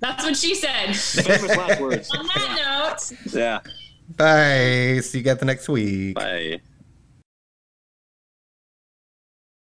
[0.00, 0.94] That's what she said.
[0.96, 2.10] Famous last words.
[2.18, 3.32] On that note.
[3.32, 3.60] Yeah.
[4.16, 5.00] Bye.
[5.00, 6.16] See you guys the next week.
[6.16, 6.60] Bye.